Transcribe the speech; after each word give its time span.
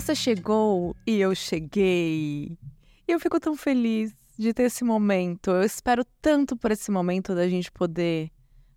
Você 0.00 0.14
chegou 0.14 0.94
e 1.04 1.18
eu 1.18 1.34
cheguei. 1.34 2.56
E 3.06 3.10
eu 3.12 3.18
fico 3.18 3.40
tão 3.40 3.56
feliz 3.56 4.14
de 4.38 4.54
ter 4.54 4.62
esse 4.62 4.84
momento. 4.84 5.50
Eu 5.50 5.64
espero 5.64 6.04
tanto 6.22 6.56
por 6.56 6.70
esse 6.70 6.88
momento 6.88 7.34
da 7.34 7.48
gente 7.48 7.70
poder 7.72 8.30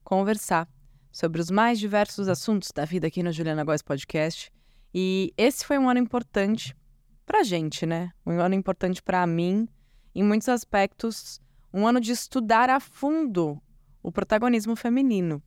conversar 0.04 0.68
sobre 1.12 1.40
os 1.40 1.52
mais 1.52 1.78
diversos 1.78 2.28
assuntos 2.28 2.72
da 2.74 2.86
vida 2.86 3.06
aqui 3.06 3.22
no 3.22 3.32
Juliana 3.32 3.64
Góes 3.64 3.84
Podcast. 3.84 4.52
E 4.92 5.32
esse 5.38 5.64
foi 5.64 5.78
um 5.78 5.88
ano 5.88 6.00
importante 6.00 6.76
pra 7.24 7.44
gente, 7.44 7.86
né? 7.86 8.12
Um 8.26 8.40
ano 8.40 8.56
importante 8.56 9.00
para 9.00 9.26
mim, 9.28 9.68
em 10.16 10.24
muitos 10.24 10.50
aspectos, 10.50 11.40
um 11.72 11.86
ano 11.86 12.02
de 12.02 12.12
estudar 12.14 12.68
a 12.68 12.80
fundo 12.80 13.62
o 14.02 14.12
protagonismo 14.12 14.76
feminino. 14.76 15.42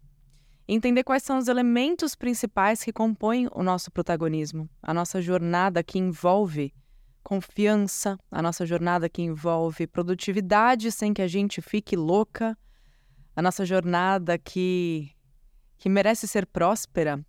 Entender 0.67 1.05
quais 1.05 1.23
são 1.23 1.39
os 1.39 1.49
elementos 1.49 2.15
principais 2.15 2.83
que 2.83 2.93
compõem 2.93 3.49
o 3.53 3.63
nosso 3.63 3.91
protagonismo, 3.91 4.69
a 4.83 4.95
nossa 4.95 5.21
jornada 5.21 5.83
que 5.83 5.99
envolve 5.99 6.73
confiança, 7.23 8.19
a 8.31 8.41
nossa 8.41 8.65
jornada 8.65 9.09
que 9.09 9.23
envolve 9.23 9.87
produtividade 9.87 10.91
sem 10.91 11.13
que 11.13 11.23
a 11.23 11.29
gente 11.29 11.61
fique 11.61 11.97
louca, 11.97 12.57
a 13.37 13.43
nossa 13.43 13.65
jornada 13.67 14.39
que, 14.39 15.11
que 15.77 15.89
merece 15.89 16.27
ser 16.27 16.47
próspera 16.47 17.25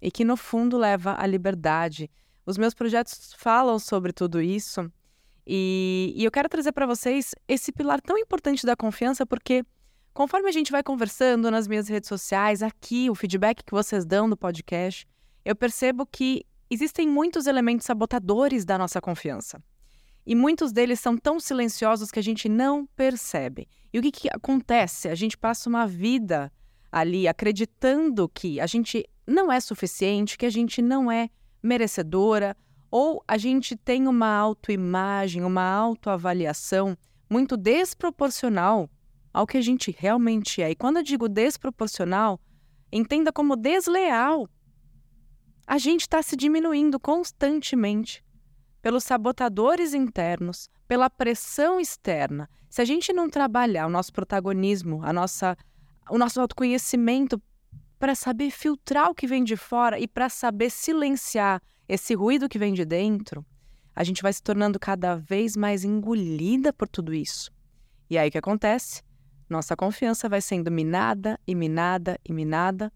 e 0.00 0.10
que, 0.10 0.24
no 0.24 0.36
fundo, 0.36 0.78
leva 0.78 1.16
à 1.18 1.26
liberdade. 1.26 2.10
Os 2.46 2.56
meus 2.56 2.72
projetos 2.72 3.34
falam 3.36 3.78
sobre 3.78 4.12
tudo 4.12 4.40
isso 4.40 4.90
e, 5.46 6.12
e 6.14 6.24
eu 6.24 6.30
quero 6.30 6.48
trazer 6.48 6.72
para 6.72 6.86
vocês 6.86 7.34
esse 7.46 7.72
pilar 7.72 8.00
tão 8.00 8.16
importante 8.18 8.64
da 8.64 8.76
confiança 8.76 9.26
porque 9.26 9.64
Conforme 10.18 10.48
a 10.48 10.52
gente 10.52 10.72
vai 10.72 10.82
conversando 10.82 11.48
nas 11.48 11.68
minhas 11.68 11.86
redes 11.86 12.08
sociais, 12.08 12.60
aqui, 12.60 13.08
o 13.08 13.14
feedback 13.14 13.62
que 13.62 13.70
vocês 13.70 14.04
dão 14.04 14.26
no 14.26 14.36
podcast, 14.36 15.06
eu 15.44 15.54
percebo 15.54 16.04
que 16.04 16.44
existem 16.68 17.06
muitos 17.06 17.46
elementos 17.46 17.86
sabotadores 17.86 18.64
da 18.64 18.76
nossa 18.76 19.00
confiança. 19.00 19.62
E 20.26 20.34
muitos 20.34 20.72
deles 20.72 20.98
são 20.98 21.16
tão 21.16 21.38
silenciosos 21.38 22.10
que 22.10 22.18
a 22.18 22.22
gente 22.22 22.48
não 22.48 22.84
percebe. 22.96 23.68
E 23.92 23.98
o 24.00 24.02
que, 24.02 24.10
que 24.10 24.28
acontece? 24.28 25.08
A 25.08 25.14
gente 25.14 25.38
passa 25.38 25.68
uma 25.68 25.86
vida 25.86 26.50
ali 26.90 27.28
acreditando 27.28 28.28
que 28.28 28.58
a 28.58 28.66
gente 28.66 29.08
não 29.24 29.52
é 29.52 29.60
suficiente, 29.60 30.36
que 30.36 30.46
a 30.46 30.50
gente 30.50 30.82
não 30.82 31.12
é 31.12 31.30
merecedora, 31.62 32.56
ou 32.90 33.22
a 33.28 33.38
gente 33.38 33.76
tem 33.76 34.08
uma 34.08 34.36
autoimagem, 34.36 35.44
uma 35.44 35.62
autoavaliação 35.62 36.98
muito 37.30 37.56
desproporcional 37.56 38.90
ao 39.38 39.46
que 39.46 39.56
a 39.56 39.60
gente 39.60 39.94
realmente 39.96 40.60
é. 40.60 40.68
E 40.72 40.74
quando 40.74 40.96
eu 40.96 41.02
digo 41.04 41.28
desproporcional, 41.28 42.40
entenda 42.90 43.32
como 43.32 43.54
desleal. 43.54 44.50
A 45.64 45.78
gente 45.78 46.00
está 46.00 46.20
se 46.20 46.34
diminuindo 46.34 46.98
constantemente 46.98 48.24
pelos 48.82 49.04
sabotadores 49.04 49.94
internos, 49.94 50.68
pela 50.88 51.08
pressão 51.08 51.78
externa. 51.78 52.50
Se 52.68 52.82
a 52.82 52.84
gente 52.84 53.12
não 53.12 53.30
trabalhar 53.30 53.86
o 53.86 53.90
nosso 53.90 54.12
protagonismo, 54.12 55.04
a 55.04 55.12
nossa, 55.12 55.56
o 56.10 56.18
nosso 56.18 56.40
autoconhecimento 56.40 57.40
para 57.96 58.16
saber 58.16 58.50
filtrar 58.50 59.08
o 59.08 59.14
que 59.14 59.28
vem 59.28 59.44
de 59.44 59.56
fora 59.56 60.00
e 60.00 60.08
para 60.08 60.28
saber 60.28 60.68
silenciar 60.68 61.62
esse 61.88 62.12
ruído 62.12 62.48
que 62.48 62.58
vem 62.58 62.74
de 62.74 62.84
dentro, 62.84 63.46
a 63.94 64.02
gente 64.02 64.20
vai 64.20 64.32
se 64.32 64.42
tornando 64.42 64.80
cada 64.80 65.14
vez 65.14 65.56
mais 65.56 65.84
engolida 65.84 66.72
por 66.72 66.88
tudo 66.88 67.14
isso. 67.14 67.52
E 68.10 68.18
aí 68.18 68.28
o 68.28 68.32
que 68.32 68.38
acontece? 68.38 69.06
Nossa 69.48 69.74
confiança 69.74 70.28
vai 70.28 70.40
sendo 70.40 70.70
minada 70.70 71.40
e 71.46 71.54
minada 71.54 72.20
e 72.24 72.32
minada, 72.32 72.92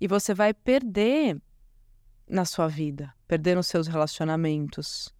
e 0.00 0.08
você 0.08 0.32
vai 0.32 0.54
perder 0.54 1.40
na 2.28 2.44
sua 2.44 2.68
vida, 2.68 3.14
perder 3.26 3.56
nos 3.56 3.66
seus 3.66 3.86
relacionamentos, 3.86 5.14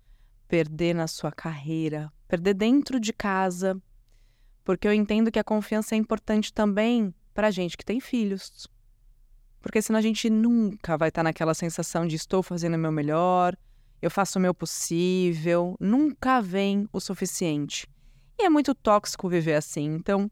perder 0.46 0.94
na 0.94 1.06
sua 1.06 1.30
carreira, 1.30 2.10
perder 2.26 2.54
dentro 2.54 2.98
de 2.98 3.12
casa, 3.12 3.80
porque 4.64 4.88
eu 4.88 4.92
entendo 4.92 5.30
que 5.30 5.38
a 5.38 5.44
confiança 5.44 5.94
é 5.94 5.98
importante 5.98 6.52
também 6.52 7.14
para 7.34 7.50
gente 7.50 7.76
que 7.76 7.84
tem 7.84 8.00
filhos. 8.00 8.66
Porque 9.60 9.82
senão 9.82 9.98
a 9.98 10.02
gente 10.02 10.30
nunca 10.30 10.96
vai 10.96 11.08
estar 11.08 11.22
naquela 11.22 11.54
sensação 11.54 12.06
de 12.06 12.16
estou 12.16 12.42
fazendo 12.42 12.74
o 12.74 12.78
meu 12.78 12.92
melhor, 12.92 13.56
eu 14.00 14.10
faço 14.10 14.38
o 14.38 14.42
meu 14.42 14.54
possível, 14.54 15.76
nunca 15.80 16.40
vem 16.40 16.88
o 16.92 17.00
suficiente. 17.00 17.86
E 18.38 18.44
é 18.44 18.48
muito 18.48 18.74
tóxico 18.74 19.28
viver 19.28 19.54
assim. 19.54 19.86
Então, 19.86 20.30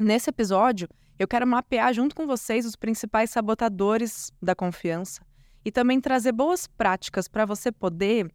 Nesse 0.00 0.30
episódio, 0.30 0.88
eu 1.18 1.28
quero 1.28 1.46
mapear 1.46 1.92
junto 1.92 2.16
com 2.16 2.26
vocês 2.26 2.64
os 2.64 2.74
principais 2.74 3.28
sabotadores 3.28 4.32
da 4.40 4.54
confiança 4.54 5.20
e 5.62 5.70
também 5.70 6.00
trazer 6.00 6.32
boas 6.32 6.66
práticas 6.66 7.28
para 7.28 7.44
você 7.44 7.70
poder, 7.70 8.32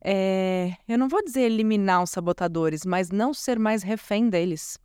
é, 0.00 0.76
eu 0.86 0.96
não 0.96 1.08
vou 1.08 1.20
dizer 1.24 1.40
eliminar 1.40 2.04
os 2.04 2.10
sabotadores, 2.10 2.86
mas 2.86 3.10
não 3.10 3.34
ser 3.34 3.58
mais 3.58 3.82
refém 3.82 4.28
deles. 4.28 4.78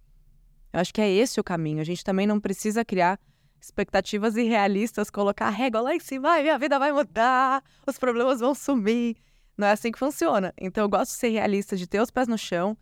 Eu 0.73 0.79
acho 0.79 0.91
que 0.91 1.01
é 1.01 1.07
esse 1.07 1.39
o 1.39 1.43
caminho. 1.43 1.81
A 1.81 1.83
gente 1.83 2.03
também 2.03 2.25
não 2.25 2.39
precisa 2.39 2.83
criar 2.83 3.19
expectativas 3.61 4.35
irrealistas, 4.35 5.11
colocar 5.11 5.45
a 5.45 5.51
régua 5.51 5.81
lá 5.81 5.93
em 5.93 5.99
cima, 5.99 6.31
ai, 6.31 6.41
minha 6.41 6.57
vida 6.57 6.79
vai 6.79 6.91
mudar, 6.91 7.63
os 7.85 7.99
problemas 7.99 8.39
vão 8.39 8.55
sumir. 8.55 9.17
Não 9.55 9.67
é 9.67 9.71
assim 9.71 9.91
que 9.91 9.99
funciona. 9.99 10.51
Então 10.59 10.83
eu 10.83 10.89
gosto 10.89 11.11
de 11.11 11.17
ser 11.19 11.29
realista, 11.29 11.77
de 11.77 11.85
ter 11.85 12.01
os 12.01 12.09
pés 12.09 12.27
no 12.27 12.39
chão 12.39 12.75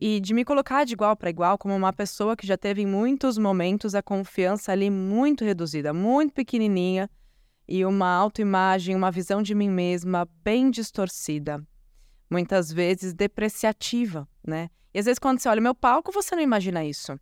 e 0.00 0.20
de 0.20 0.32
me 0.32 0.44
colocar 0.44 0.84
de 0.84 0.92
igual 0.92 1.16
para 1.16 1.30
igual 1.30 1.58
como 1.58 1.74
uma 1.74 1.92
pessoa 1.92 2.36
que 2.36 2.46
já 2.46 2.56
teve 2.56 2.82
em 2.82 2.86
muitos 2.86 3.36
momentos 3.36 3.94
a 3.94 4.02
confiança 4.02 4.70
ali 4.70 4.90
muito 4.90 5.44
reduzida, 5.44 5.92
muito 5.92 6.32
pequenininha 6.32 7.10
e 7.66 7.84
uma 7.84 8.08
autoimagem, 8.08 8.94
uma 8.94 9.10
visão 9.10 9.42
de 9.42 9.54
mim 9.54 9.68
mesma 9.68 10.28
bem 10.44 10.70
distorcida, 10.70 11.62
muitas 12.30 12.72
vezes 12.72 13.12
depreciativa, 13.12 14.28
né? 14.46 14.70
E 14.94 14.98
às 14.98 15.04
vezes 15.04 15.18
quando 15.18 15.40
você 15.40 15.48
olha 15.48 15.60
meu 15.60 15.74
palco, 15.74 16.12
você 16.12 16.34
não 16.36 16.42
imagina 16.42 16.84
isso. 16.84 17.18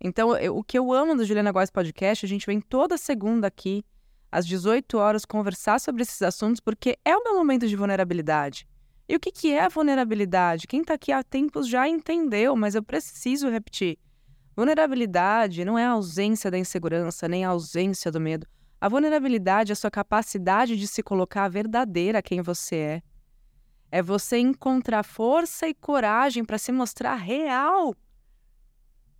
Então, 0.00 0.36
eu, 0.36 0.56
o 0.56 0.62
que 0.62 0.78
eu 0.78 0.92
amo 0.92 1.16
do 1.16 1.24
Juliana 1.24 1.50
Góes 1.50 1.70
Podcast, 1.70 2.24
a 2.24 2.28
gente 2.28 2.46
vem 2.46 2.60
toda 2.60 2.96
segunda 2.96 3.48
aqui 3.48 3.84
às 4.30 4.46
18 4.46 4.96
horas 4.96 5.24
conversar 5.24 5.80
sobre 5.80 6.02
esses 6.02 6.22
assuntos 6.22 6.60
porque 6.60 6.96
é 7.04 7.16
o 7.16 7.24
meu 7.24 7.34
momento 7.34 7.66
de 7.66 7.74
vulnerabilidade. 7.74 8.68
E 9.08 9.16
o 9.16 9.20
que, 9.20 9.32
que 9.32 9.52
é 9.52 9.64
a 9.64 9.68
vulnerabilidade? 9.68 10.66
Quem 10.66 10.82
está 10.82 10.94
aqui 10.94 11.10
há 11.10 11.22
tempos 11.22 11.66
já 11.66 11.88
entendeu, 11.88 12.54
mas 12.54 12.74
eu 12.74 12.82
preciso 12.82 13.48
repetir. 13.48 13.98
Vulnerabilidade 14.54 15.64
não 15.64 15.78
é 15.78 15.86
a 15.86 15.92
ausência 15.92 16.50
da 16.50 16.58
insegurança, 16.58 17.26
nem 17.26 17.44
a 17.44 17.48
ausência 17.48 18.12
do 18.12 18.20
medo. 18.20 18.46
A 18.78 18.88
vulnerabilidade 18.88 19.72
é 19.72 19.74
a 19.74 19.76
sua 19.76 19.90
capacidade 19.90 20.76
de 20.76 20.86
se 20.86 21.02
colocar 21.02 21.48
verdadeira 21.48 22.20
quem 22.20 22.42
você 22.42 22.76
é. 22.76 23.02
É 23.90 24.02
você 24.02 24.38
encontrar 24.38 25.02
força 25.02 25.66
e 25.66 25.72
coragem 25.72 26.44
para 26.44 26.58
se 26.58 26.70
mostrar 26.70 27.14
real. 27.14 27.94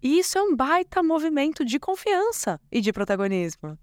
E 0.03 0.19
isso 0.19 0.37
é 0.37 0.43
um 0.43 0.55
baita 0.55 1.03
movimento 1.03 1.65
de 1.65 1.79
confiança 1.81 2.61
e 2.71 2.81
de 2.81 2.93
protagonismo. 2.93 3.79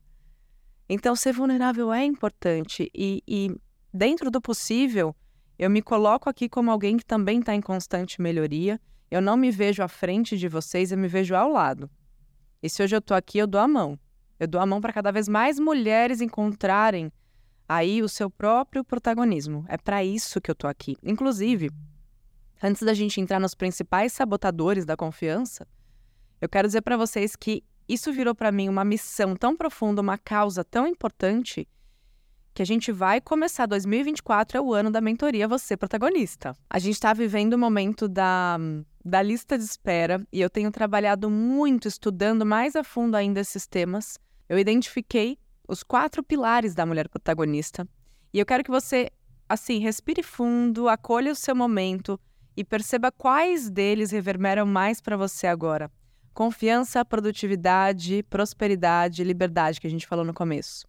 Então, 0.88 1.16
ser 1.16 1.34
vulnerável 1.34 1.92
é 1.92 2.06
importante 2.06 2.92
e, 2.94 3.24
e 3.28 3.50
dentro 3.92 4.30
do 4.30 4.40
possível, 4.40 5.16
eu 5.58 5.70
me 5.70 5.82
coloco 5.82 6.30
aqui 6.30 6.50
como 6.50 6.70
alguém 6.70 6.98
que 6.98 7.06
também 7.06 7.40
está 7.40 7.56
em 7.56 7.62
constante 7.62 8.22
melhoria. 8.22 8.80
Eu 9.10 9.22
não 9.22 9.38
me 9.38 9.52
vejo 9.52 9.82
à 9.82 9.88
frente 9.88 10.38
de 10.38 10.48
vocês, 10.48 10.92
eu 10.92 10.98
me 10.98 11.08
vejo 11.08 11.36
ao 11.36 11.50
lado. 11.50 11.90
E 12.62 12.70
se 12.70 12.84
hoje 12.84 12.96
eu 12.96 13.00
estou 13.00 13.16
aqui, 13.16 13.38
eu 13.38 13.48
dou 13.48 13.62
a 13.62 13.68
mão. 13.68 13.98
Eu 14.40 14.48
dou 14.48 14.60
a 14.60 14.66
mão 14.66 14.82
para 14.82 14.92
cada 14.92 15.12
vez 15.12 15.30
mais 15.30 15.60
mulheres 15.60 16.20
encontrarem 16.20 17.12
aí 17.68 18.02
o 18.04 18.10
seu 18.10 18.30
próprio 18.30 18.84
protagonismo. 18.84 19.66
É 19.70 19.78
para 19.78 20.04
isso 20.04 20.42
que 20.42 20.52
eu 20.52 20.54
estou 20.54 20.70
aqui. 20.70 20.98
Inclusive, 21.02 21.70
antes 22.62 22.84
da 22.84 22.94
gente 22.94 23.22
entrar 23.22 23.40
nos 23.40 23.56
principais 23.56 24.12
sabotadores 24.12 24.85
da 24.85 24.97
confiança, 24.97 25.66
eu 26.41 26.50
quero 26.50 26.68
dizer 26.68 26.82
para 26.82 26.97
vocês 26.97 27.35
que 27.35 27.64
isso 27.88 28.12
virou 28.12 28.35
para 28.35 28.52
mim 28.52 28.68
uma 28.68 28.84
missão 28.84 29.35
tão 29.35 29.56
profunda, 29.56 30.02
uma 30.02 30.18
causa 30.18 30.64
tão 30.64 30.85
importante 30.85 31.68
que 32.55 32.61
a 32.61 32.66
gente 32.66 32.90
vai 32.90 33.19
começar 33.19 33.66
2024 33.66 34.57
é 34.57 34.61
o 34.61 34.73
ano 34.73 34.90
da 34.90 35.02
mentoria 35.02 35.46
Você 35.46 35.75
Protagonista. 35.75 36.55
A 36.69 36.79
gente 36.79 36.93
está 36.93 37.11
vivendo 37.11 37.55
o 37.55 37.57
momento 37.57 38.07
da, 38.07 38.57
da 39.03 39.22
lista 39.22 39.57
de 39.57 39.66
espera 39.66 40.25
e 40.31 40.40
eu 40.40 40.49
tenho 40.49 40.72
trabalhado 40.72 41.29
muito 41.29 41.85
estudando 41.85 42.46
mais 42.46 42.73
a 42.78 42.81
fundo 42.81 43.16
ainda 43.16 43.41
esses 43.41 43.67
temas. 43.67 44.17
Eu 44.47 44.57
identifiquei 44.57 45.37
os 45.67 45.84
quatro 45.84 46.23
pilares 46.23 46.73
da 46.73 46.85
mulher 46.85 47.09
protagonista 47.09 47.85
e 48.34 48.40
eu 48.40 48.46
quero 48.46 48.63
que 48.63 48.72
você, 48.72 49.11
assim, 49.49 49.79
respire 49.79 50.23
fundo, 50.23 50.87
acolha 50.87 51.34
o 51.34 51.35
seu 51.35 51.57
momento 51.57 52.17
e 52.55 52.63
perceba 52.63 53.11
quais 53.11 53.69
deles 53.69 54.11
reverberam 54.11 54.66
mais 54.66 55.02
para 55.02 55.17
você 55.17 55.46
agora. 55.46 55.91
Confiança, 56.34 57.03
produtividade, 57.03 58.23
prosperidade, 58.29 59.25
liberdade, 59.25 59.81
que 59.81 59.87
a 59.87 59.90
gente 59.90 60.07
falou 60.07 60.23
no 60.23 60.34
começo. 60.34 60.87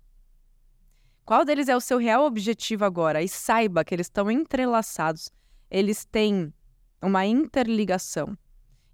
Qual 1.27 1.45
deles 1.45 1.69
é 1.69 1.77
o 1.77 1.81
seu 1.81 1.99
real 1.99 2.25
objetivo 2.25 2.85
agora? 2.85 3.21
E 3.21 3.29
saiba 3.29 3.85
que 3.85 3.93
eles 3.93 4.07
estão 4.07 4.31
entrelaçados, 4.31 5.29
eles 5.69 6.05
têm 6.05 6.55
uma 7.03 7.27
interligação 7.27 8.39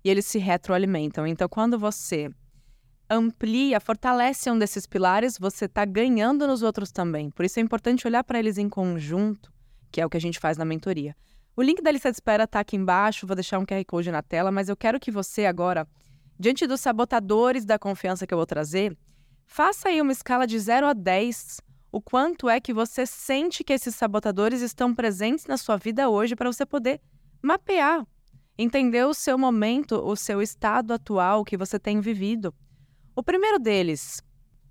e 0.02 0.08
eles 0.08 0.24
se 0.24 0.38
retroalimentam. 0.38 1.26
Então, 1.26 1.46
quando 1.46 1.78
você 1.78 2.30
amplia, 3.08 3.78
fortalece 3.78 4.50
um 4.50 4.58
desses 4.58 4.86
pilares, 4.86 5.38
você 5.38 5.66
está 5.66 5.84
ganhando 5.84 6.46
nos 6.46 6.62
outros 6.62 6.90
também. 6.90 7.30
Por 7.30 7.44
isso 7.44 7.60
é 7.60 7.62
importante 7.62 8.06
olhar 8.06 8.24
para 8.24 8.38
eles 8.38 8.56
em 8.56 8.68
conjunto 8.68 9.52
que 9.92 10.00
é 10.00 10.06
o 10.06 10.08
que 10.08 10.16
a 10.16 10.20
gente 10.20 10.40
faz 10.40 10.56
na 10.56 10.64
mentoria. 10.64 11.14
O 11.54 11.60
link 11.60 11.82
da 11.82 11.90
lista 11.90 12.10
de 12.10 12.16
espera 12.16 12.44
está 12.44 12.60
aqui 12.60 12.76
embaixo, 12.76 13.26
vou 13.26 13.36
deixar 13.36 13.58
um 13.58 13.66
QR 13.66 13.84
Code 13.86 14.10
na 14.10 14.22
tela, 14.22 14.50
mas 14.50 14.70
eu 14.70 14.76
quero 14.76 14.98
que 14.98 15.10
você 15.10 15.44
agora, 15.44 15.86
diante 16.40 16.66
dos 16.66 16.80
sabotadores 16.80 17.66
da 17.66 17.78
confiança 17.78 18.26
que 18.26 18.32
eu 18.32 18.38
vou 18.38 18.46
trazer, 18.46 18.96
faça 19.44 19.90
aí 19.90 20.00
uma 20.00 20.12
escala 20.12 20.46
de 20.46 20.58
0 20.58 20.86
a 20.86 20.94
10 20.94 21.60
o 21.92 22.00
quanto 22.00 22.48
é 22.48 22.58
que 22.58 22.72
você 22.72 23.04
sente 23.04 23.62
que 23.62 23.72
esses 23.72 23.94
sabotadores 23.94 24.62
estão 24.62 24.94
presentes 24.94 25.44
na 25.44 25.58
sua 25.58 25.76
vida 25.76 26.08
hoje 26.08 26.34
para 26.34 26.50
você 26.50 26.64
poder 26.64 26.98
mapear, 27.42 28.06
entender 28.56 29.04
o 29.04 29.12
seu 29.12 29.36
momento, 29.36 29.96
o 29.96 30.16
seu 30.16 30.40
estado 30.40 30.94
atual 30.94 31.44
que 31.44 31.56
você 31.56 31.78
tem 31.78 32.00
vivido. 32.00 32.54
O 33.14 33.22
primeiro 33.22 33.58
deles 33.58 34.22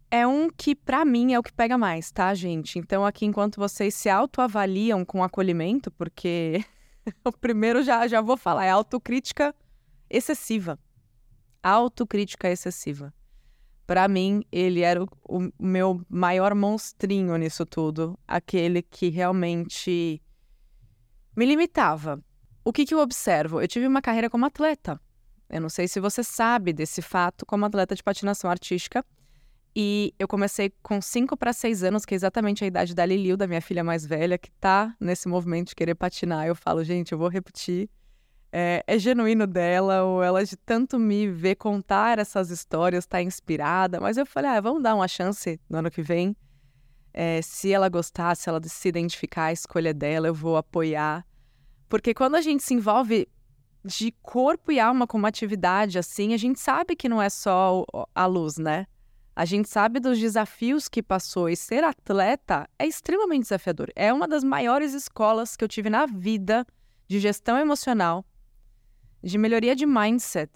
é 0.10 0.26
um 0.26 0.50
que 0.50 0.76
para 0.76 1.06
mim 1.06 1.32
é 1.32 1.38
o 1.38 1.44
que 1.44 1.54
pega 1.54 1.78
mais, 1.78 2.12
tá, 2.12 2.34
gente? 2.34 2.80
Então 2.80 3.06
aqui 3.06 3.24
enquanto 3.24 3.58
vocês 3.58 3.94
se 3.94 4.10
autoavaliam 4.10 5.06
com 5.06 5.24
acolhimento, 5.24 5.92
porque 5.92 6.66
o 7.24 7.32
primeiro 7.32 7.84
já 7.84 8.08
já 8.08 8.20
vou 8.20 8.36
falar, 8.36 8.66
é 8.66 8.72
autocrítica 8.72 9.54
excessiva. 10.10 10.80
Autocrítica 11.62 12.50
excessiva 12.50 13.14
para 13.92 14.08
mim, 14.08 14.42
ele 14.50 14.80
era 14.80 15.04
o, 15.04 15.08
o, 15.28 15.52
meu 15.60 16.02
maior 16.08 16.56
monstrinho 16.56 17.36
nisso 17.36 17.66
tudo. 17.66 18.18
Aquele 18.26 18.82
que 18.82 19.10
realmente 19.10 20.22
me 21.36 21.46
limitava. 21.46 22.24
O 22.64 22.72
que, 22.72 22.86
que 22.86 22.94
eu 22.94 23.00
observo? 23.00 23.60
Eu 23.60 23.68
tive 23.68 23.86
uma 23.86 24.02
carreira 24.02 24.30
como 24.30 24.46
atleta. 24.46 24.98
Eu 25.50 25.60
não 25.60 25.68
sei 25.68 25.90
se 25.90 26.00
você 26.00 26.24
sabe 26.24 26.72
desse 26.72 27.02
fato 27.02 27.46
como 27.46 27.66
atleta 27.66 27.94
de 27.94 28.02
patinação 28.02 28.50
artística. 28.50 29.04
E 29.76 30.16
eu 30.18 30.26
comecei 30.26 30.72
com 30.82 31.02
5 31.02 31.36
para 31.36 31.52
6 31.52 31.84
anos, 31.84 32.06
que 32.06 32.14
é 32.14 32.16
exatamente 32.16 32.64
a 32.64 32.68
idade 32.68 32.96
da 32.96 33.06
Liliu, 33.06 33.36
da 33.36 33.46
minha 33.46 33.62
filha 33.62 33.84
mais 33.84 34.06
velha, 34.06 34.38
que 34.38 34.52
tá 34.52 34.96
nesse 35.02 35.28
movimento 35.28 35.68
de 35.68 35.76
querer 35.76 35.96
patinar. 35.96 36.48
Eu 36.48 36.56
falo, 36.56 36.82
gente, 36.82 37.12
eu 37.12 37.18
vou 37.18 37.28
repetir 37.28 37.90
é, 38.52 38.84
é, 38.86 39.00
genuíno 39.00 39.48
dela, 39.48 40.04
ou 40.04 40.22
ela 40.22 40.44
de 40.44 40.58
tanto 40.58 41.00
me 41.00 41.28
ver 41.30 41.56
contar 41.56 42.20
essas 42.20 42.50
histórias, 42.50 43.06
tá 43.06 43.22
inspirada. 43.22 44.00
Mas 44.00 44.18
eu 44.18 44.26
falei, 44.26 44.52
ah, 44.52 44.60
vamos 44.60 44.84
dar 44.84 44.94
uma 44.94 45.08
chance 45.08 45.60
no 45.70 45.78
ano 45.78 45.90
que 45.90 46.02
vem. 46.02 46.36
É, 47.14 47.42
se 47.42 47.72
ela 47.72 47.88
gostar, 47.88 48.36
se 48.36 48.50
ela 48.50 48.62
se 48.64 48.90
identificar 48.90 49.46
a 49.46 49.54
escolha 49.54 49.94
dela, 49.94 50.28
eu 50.28 50.34
vou 50.34 50.58
apoiar. 50.58 51.26
Porque 51.88 52.14
quando 52.14 52.36
a 52.36 52.42
gente 52.42 52.64
se 52.64 52.74
envolve 52.74 53.28
de 53.84 54.12
corpo 54.22 54.72
e 54.72 54.80
alma 54.80 55.08
com 55.08 55.18
uma 55.18 55.30
atividade 55.30 55.98
assim, 55.98 56.34
a 56.34 56.38
gente 56.38 56.60
sabe 56.60 56.96
que 56.96 57.10
não 57.10 57.22
é 57.22 57.30
só 57.30 57.86
a 58.14 58.26
luz, 58.26 58.58
né? 58.58 58.86
A 59.34 59.46
gente 59.46 59.70
sabe 59.70 60.00
dos 60.00 60.20
desafios 60.20 60.90
que 60.90 61.02
passou 61.02 61.50
e 61.50 61.56
ser 61.56 61.84
atleta 61.84 62.70
é 62.78 62.86
extremamente 62.86 63.44
desafiador. 63.44 63.90
É 63.96 64.14
uma 64.14 64.28
das 64.28 64.44
maiores 64.44 64.94
escolas 64.94 65.56
que 65.56 65.64
eu 65.64 65.70
tive 65.70 65.90
na 65.90 66.06
vida 66.06 66.66
de 67.08 67.18
gestão 67.20 67.58
emocional 67.58 68.26
de 69.24 69.38
melhoria 69.38 69.76
de 69.76 69.86
mindset 69.86 70.52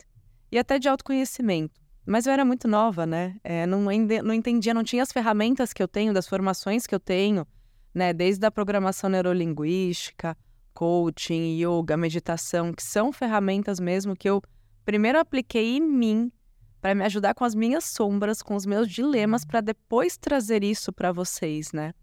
e 0.52 0.58
até 0.58 0.80
de 0.80 0.88
autoconhecimento. 0.88 1.80
Mas 2.06 2.28
eu 2.28 2.34
era 2.34 2.46
muito 2.46 2.68
nova, 2.68 3.06
né? 3.06 3.36
É, 3.44 3.66
não, 3.66 3.82
não 3.82 4.34
entendia, 4.34 4.74
não 4.74 4.84
tinha 4.84 5.02
as 5.02 5.12
ferramentas 5.12 5.74
que 5.74 5.82
eu 5.82 5.88
tenho, 5.88 6.14
das 6.14 6.28
formações 6.28 6.86
que 6.86 6.94
eu 6.94 7.00
tenho, 7.00 7.48
né? 7.94 8.14
Desde 8.14 8.46
a 8.46 8.52
programação 8.52 9.10
neurolinguística, 9.10 10.38
coaching, 10.74 11.58
yoga, 11.60 11.98
meditação, 11.98 12.74
que 12.74 12.84
são 12.84 13.12
ferramentas 13.12 13.80
mesmo 13.80 14.16
que 14.16 14.30
eu 14.30 14.42
primeiro 14.84 15.18
apliquei 15.20 15.78
em 15.78 15.82
mim 15.82 16.32
para 16.80 16.94
me 16.94 17.04
ajudar 17.06 17.34
com 17.34 17.44
as 17.44 17.56
minhas 17.56 17.86
sombras, 17.86 18.44
com 18.44 18.54
os 18.54 18.66
meus 18.66 18.88
dilemas, 18.88 19.44
para 19.44 19.60
depois 19.60 20.18
trazer 20.18 20.64
isso 20.64 20.94
para 20.94 21.12
vocês, 21.12 21.72
né? 21.72 21.94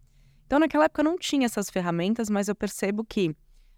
Então, 0.45 0.59
naquela 0.59 0.87
época 0.87 1.03
eu 1.03 1.05
não 1.05 1.17
tinha 1.17 1.47
essas 1.47 1.71
ferramentas, 1.71 2.29
mas 2.29 2.49
eu 2.49 2.55
percebo 2.55 3.05
que 3.05 3.35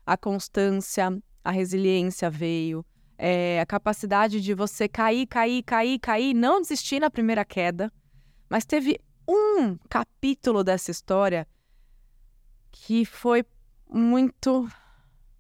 a 0.07 0.17
constância, 0.17 1.11
a 1.45 1.51
resiliência 1.51 2.31
veio, 2.31 2.85
é, 3.19 3.61
a 3.61 3.67
capacidade 3.67 4.41
de 4.41 4.55
você 4.55 4.89
cair, 4.89 5.27
cair, 5.27 5.63
cair, 5.63 5.99
cair, 5.99 6.35
não 6.35 6.61
desistir 6.61 6.99
na 6.99 7.11
primeira 7.11 7.45
queda. 7.45 7.93
Mas 8.49 8.65
teve 8.65 8.99
um 9.29 9.77
capítulo 9.89 10.65
dessa 10.65 10.91
história 10.91 11.47
que 12.73 13.05
foi 13.05 13.45
muito. 13.89 14.69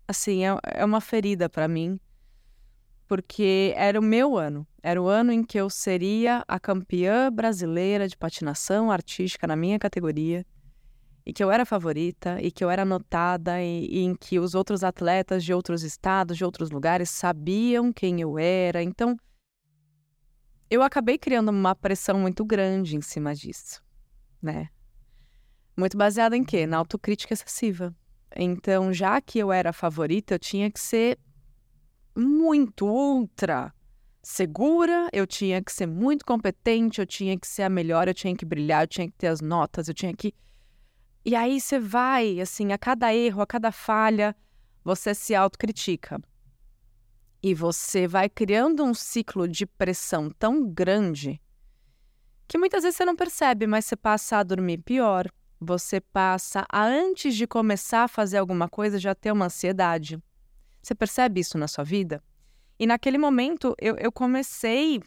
Assim, 0.07 0.45
é, 0.45 0.57
é 0.65 0.85
uma 0.85 1.01
ferida 1.01 1.49
para 1.49 1.67
mim, 1.67 1.99
porque 3.09 3.73
era 3.75 3.99
o 3.99 4.03
meu 4.03 4.37
ano. 4.37 4.67
Era 4.83 5.01
o 5.01 5.09
ano 5.09 5.33
em 5.33 5.43
que 5.43 5.59
eu 5.59 5.71
seria 5.71 6.45
a 6.47 6.61
campeã 6.61 7.33
brasileira 7.33 8.07
de 8.07 8.17
patinação 8.17 8.91
artística 8.91 9.47
na 9.47 9.57
minha 9.57 9.79
categoria 9.79 10.45
e 11.27 11.33
que 11.33 11.43
eu 11.43 11.51
era 11.51 11.65
favorita 11.65 12.39
e 12.41 12.51
que 12.51 12.63
eu 12.63 12.71
era 12.71 12.85
notada 12.85 13.63
e, 13.63 13.87
e, 13.87 14.01
em 14.01 14.15
que 14.15 14.39
os 14.39 14.55
outros 14.55 14.85
atletas 14.85 15.43
de 15.43 15.55
outros 15.55 15.83
estados, 15.83 16.37
de 16.37 16.45
outros 16.45 16.71
lugares 16.71 17.09
sabiam 17.09 17.93
quem 17.93 18.21
eu 18.21 18.39
era. 18.39 18.83
Então, 18.83 19.17
eu 20.71 20.83
acabei 20.83 21.17
criando 21.17 21.49
uma 21.49 21.75
pressão 21.75 22.19
muito 22.19 22.45
grande 22.45 22.97
em 22.97 23.01
cima 23.01 23.35
disso, 23.35 23.83
né? 24.43 24.69
Muito 25.77 25.97
baseada 25.97 26.37
em 26.37 26.45
quê? 26.45 26.67
Na 26.67 26.77
autocrítica 26.77 27.33
excessiva. 27.33 27.95
Então, 28.37 28.93
já 28.93 29.21
que 29.21 29.39
eu 29.39 29.51
era 29.51 29.73
favorita, 29.73 30.35
eu 30.35 30.39
tinha 30.39 30.71
que 30.71 30.81
ser 30.81 31.19
muito 32.15 32.87
ultra 32.87 33.73
segura, 34.23 35.09
eu 35.13 35.27
tinha 35.27 35.63
que 35.63 35.73
ser 35.73 35.87
muito 35.87 36.25
competente, 36.25 37.01
eu 37.01 37.07
tinha 37.07 37.39
que 37.39 37.47
ser 37.47 37.63
a 37.63 37.69
melhor, 37.69 38.09
eu 38.09 38.15
tinha 38.15 38.35
que 38.35 38.45
brilhar, 38.45 38.85
eu 38.85 38.89
tinha 38.89 39.07
que 39.07 39.17
ter 39.17 39.29
as 39.29 39.41
notas, 39.41 39.89
eu 39.89 39.95
tinha 39.95 40.15
que 40.15 40.35
e 41.25 41.35
aí 41.35 41.61
você 41.61 41.79
vai, 41.79 42.41
assim, 42.41 42.73
a 42.73 42.79
cada 42.79 43.15
erro, 43.15 43.41
a 43.41 43.47
cada 43.47 43.73
falha, 43.73 44.37
você 44.85 45.15
se 45.15 45.35
autocritica. 45.35 46.21
E 47.43 47.55
você 47.55 48.07
vai 48.07 48.29
criando 48.29 48.85
um 48.85 48.95
ciclo 48.95 49.49
de 49.49 49.67
pressão 49.67 50.31
tão 50.31 50.67
grande 50.67 51.41
que 52.47 52.59
muitas 52.59 52.83
vezes 52.83 52.97
você 52.97 53.05
não 53.05 53.17
percebe, 53.17 53.67
mas 53.67 53.85
você 53.85 53.97
passa 53.97 54.39
a 54.39 54.43
dormir 54.43 54.79
pior. 54.79 55.27
Você 55.61 56.01
passa 56.01 56.67
a, 56.71 56.85
antes 56.85 57.35
de 57.35 57.47
começar 57.47 58.05
a 58.05 58.09
fazer 58.09 58.39
alguma 58.39 58.69
coisa, 58.69 58.99
já 58.99 59.15
ter 59.15 59.33
uma 59.33 59.47
ansiedade. 59.47 60.23
Você 60.83 60.95
percebe 60.95 61.41
isso 61.41 61.57
na 61.57 61.67
sua 61.67 61.85
vida? 61.85 62.23
E 62.79 62.87
naquele 62.87 63.17
momento 63.17 63.75
eu, 63.81 63.97
eu 63.97 64.13
comecei 64.13 65.03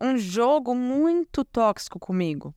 um 0.00 0.18
jogo 0.18 0.74
muito 0.74 1.44
tóxico 1.44 1.98
comigo, 1.98 2.54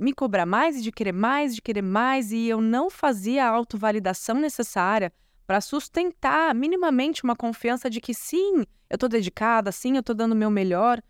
me 0.00 0.14
cobrar 0.14 0.46
mais, 0.46 0.82
de 0.82 0.90
querer 0.90 1.12
mais, 1.12 1.54
de 1.54 1.60
querer 1.60 1.82
mais, 1.82 2.32
e 2.32 2.46
eu 2.46 2.60
não 2.60 2.88
fazia 2.88 3.44
a 3.44 3.50
autovalidação 3.50 4.36
necessária 4.36 5.12
para 5.46 5.60
sustentar 5.60 6.54
minimamente 6.54 7.22
uma 7.22 7.36
confiança 7.36 7.90
de 7.90 8.00
que 8.00 8.14
sim, 8.14 8.64
eu 8.88 8.94
estou 8.94 9.08
dedicada, 9.08 9.70
sim, 9.70 9.94
eu 9.94 10.00
estou 10.00 10.14
dando 10.14 10.32
o 10.32 10.36
meu 10.36 10.50
melhor, 10.50 11.02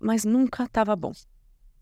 mas 0.00 0.24
nunca 0.24 0.64
estava 0.64 0.96
bom. 0.96 1.12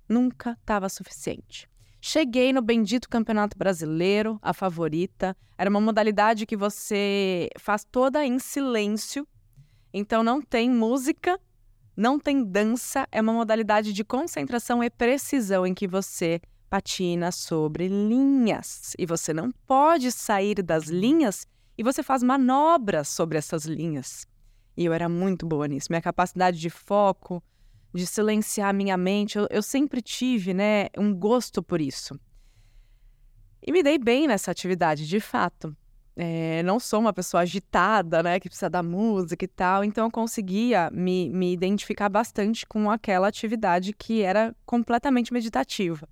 Nunca 0.09 0.59
estava 0.61 0.89
suficiente. 0.89 1.69
Cheguei 2.01 2.53
no 2.53 2.61
bendito 2.61 3.09
Campeonato 3.09 3.57
Brasileiro, 3.57 4.39
a 4.43 4.53
favorita. 4.53 5.37
Era 5.57 5.71
uma 5.71 5.81
modalidade 5.81 6.47
que 6.47 6.57
você 6.57 7.49
faz 7.59 7.85
toda 7.85 8.25
em 8.25 8.39
silêncio, 8.39 9.27
então 9.93 10.23
não 10.23 10.43
tem 10.43 10.71
música, 10.71 11.41
não 11.97 12.19
tem 12.19 12.45
dança, 12.45 13.09
é 13.11 13.21
uma 13.21 13.33
modalidade 13.33 13.93
de 13.93 14.05
concentração 14.05 14.85
e 14.85 14.91
precisão 14.91 15.67
em 15.67 15.73
que 15.73 15.89
você 15.89 16.41
patina 16.69 17.33
sobre 17.33 17.89
linhas 17.89 18.93
e 18.99 19.07
você 19.07 19.33
não 19.33 19.51
pode 19.67 20.13
sair 20.13 20.63
das 20.63 20.85
linhas 20.85 21.47
e 21.79 21.83
você 21.83 22.03
faz 22.03 22.23
manobras 22.23 23.09
sobre 23.09 23.39
essas 23.39 23.65
linhas. 23.65 24.27
E 24.77 24.85
eu 24.85 24.93
era 24.93 25.09
muito 25.09 25.47
boa 25.47 25.67
nisso. 25.67 25.87
Minha 25.91 26.03
capacidade 26.03 26.59
de 26.59 26.69
foco, 26.69 27.43
de 27.95 28.07
silenciar 28.07 28.75
minha 28.75 28.97
mente, 28.97 29.39
eu, 29.39 29.47
eu 29.51 29.63
sempre 29.63 30.03
tive, 30.03 30.53
né, 30.53 30.89
um 30.99 31.15
gosto 31.15 31.63
por 31.63 31.81
isso. 31.81 32.19
E 33.63 33.73
me 33.73 33.83
dei 33.83 33.99
bem 33.99 34.27
nessa 34.27 34.51
atividade, 34.51 35.09
de 35.09 35.19
fato 35.19 35.75
é, 36.17 36.63
não 36.63 36.81
sou 36.81 36.99
uma 36.99 37.13
pessoa 37.13 37.43
agitada, 37.43 38.23
né, 38.23 38.41
que 38.41 38.49
precisa 38.49 38.71
da 38.71 38.83
música 38.83 39.45
e 39.45 39.49
tal, 39.49 39.85
então 39.85 40.07
eu 40.07 40.11
conseguia 40.11 40.91
me, 40.91 41.29
me 41.29 41.53
identificar 41.53 42.09
bastante 42.09 42.67
com 42.67 42.91
aquela 42.91 43.29
atividade 43.29 43.93
que 43.93 44.23
era 44.23 44.57
completamente 44.65 45.31
meditativa. 45.31 46.09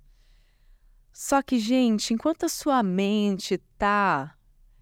Só 1.11 1.41
que, 1.41 1.57
gente, 1.57 2.13
enquanto 2.13 2.45
a 2.45 2.49
sua 2.49 2.83
mente 2.83 3.57
tá 3.77 4.35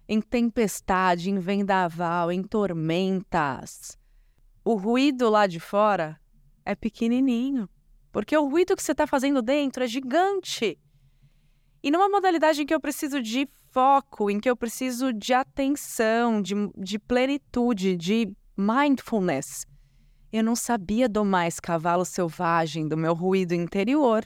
em 0.06 0.20
tempestade, 0.20 1.30
em 1.30 1.38
vendaval, 1.38 2.30
em 2.30 2.42
tormentas, 2.42 3.96
o 4.62 4.74
ruído 4.74 5.30
lá 5.30 5.46
de 5.46 5.58
fora 5.58 6.20
é 6.66 6.74
pequenininho, 6.74 7.68
porque 8.12 8.36
o 8.36 8.46
ruído 8.46 8.76
que 8.76 8.82
você 8.82 8.92
está 8.92 9.06
fazendo 9.06 9.40
dentro 9.40 9.84
é 9.84 9.86
gigante. 9.86 10.78
E 11.82 11.90
numa 11.90 12.08
modalidade 12.08 12.62
em 12.62 12.66
que 12.66 12.74
eu 12.74 12.80
preciso 12.80 13.22
de 13.22 13.48
foco, 13.74 14.30
em 14.30 14.38
que 14.38 14.48
eu 14.48 14.56
preciso 14.56 15.12
de 15.12 15.34
atenção, 15.34 16.40
de, 16.40 16.54
de 16.78 16.96
plenitude, 16.96 17.96
de 17.96 18.32
mindfulness. 18.56 19.66
Eu 20.32 20.44
não 20.44 20.54
sabia 20.54 21.08
domar 21.08 21.48
esse 21.48 21.60
cavalo 21.60 22.04
selvagem 22.04 22.86
do 22.86 22.96
meu 22.96 23.14
ruído 23.14 23.52
interior. 23.52 24.24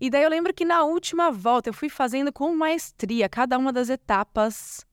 E 0.00 0.08
daí 0.08 0.22
eu 0.22 0.30
lembro 0.30 0.54
que 0.54 0.64
na 0.64 0.84
última 0.84 1.32
volta 1.32 1.68
eu 1.68 1.74
fui 1.74 1.88
fazendo 1.88 2.32
com 2.32 2.54
maestria 2.54 3.28
cada 3.28 3.58
uma 3.58 3.72
das 3.72 3.88
etapas. 3.88 4.86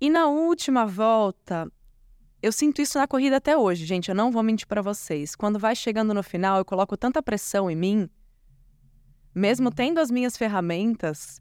E 0.00 0.08
na 0.08 0.28
última 0.28 0.86
volta, 0.86 1.70
eu 2.40 2.52
sinto 2.52 2.80
isso 2.80 2.96
na 2.96 3.08
corrida 3.08 3.38
até 3.38 3.56
hoje, 3.56 3.84
gente, 3.84 4.08
eu 4.08 4.14
não 4.14 4.30
vou 4.30 4.42
mentir 4.42 4.68
para 4.68 4.82
vocês. 4.82 5.34
Quando 5.34 5.58
vai 5.58 5.74
chegando 5.74 6.14
no 6.14 6.22
final, 6.22 6.58
eu 6.58 6.64
coloco 6.64 6.96
tanta 6.96 7.20
pressão 7.20 7.68
em 7.68 7.76
mim, 7.76 8.08
mesmo 9.34 9.70
tendo 9.70 9.98
as 9.98 10.10
minhas 10.10 10.36
ferramentas, 10.36 11.40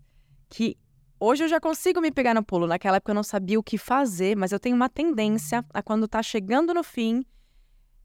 que 0.49 0.77
hoje 1.19 1.43
eu 1.43 1.47
já 1.47 1.59
consigo 1.59 1.99
me 1.99 2.11
pegar 2.11 2.33
no 2.33 2.43
pulo. 2.43 2.67
Naquela 2.67 2.97
época 2.97 3.11
eu 3.11 3.15
não 3.15 3.23
sabia 3.23 3.59
o 3.59 3.63
que 3.63 3.77
fazer, 3.77 4.35
mas 4.35 4.51
eu 4.51 4.59
tenho 4.59 4.75
uma 4.75 4.89
tendência 4.89 5.65
a 5.73 5.81
quando 5.81 6.07
tá 6.07 6.21
chegando 6.23 6.73
no 6.73 6.83
fim, 6.83 7.25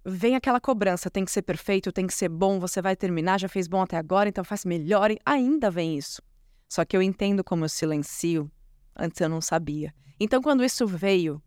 vem 0.05 0.37
aquela 0.37 0.61
cobrança, 0.61 1.11
tem 1.11 1.25
que 1.25 1.31
ser 1.31 1.43
perfeito, 1.43 1.93
tem 1.93 2.07
que 2.07 2.15
ser 2.15 2.29
bom, 2.29 2.61
você 2.61 2.83
vai 2.83 2.95
terminar, 2.95 3.41
já 3.41 3.49
fez 3.49 3.67
bom 3.67 3.83
até 3.83 3.97
agora, 3.97 4.29
então 4.29 4.45
faz 4.45 4.65
melhor. 4.65 5.11
E 5.11 5.19
ainda 5.25 5.71
vem 5.71 5.97
isso. 5.97 6.23
Só 6.69 6.85
que 6.85 6.97
eu 6.97 7.03
entendo 7.03 7.45
como 7.45 7.65
eu 7.65 7.69
silencio, 7.69 8.51
antes 8.97 9.21
eu 9.21 9.29
não 9.29 9.41
sabia. 9.41 9.95
Então 10.19 10.43
quando 10.43 10.65
isso 10.65 10.87
veio, 10.87 11.43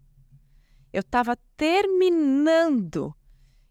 eu 0.94 1.02
estava 1.02 1.38
terminando 1.56 3.14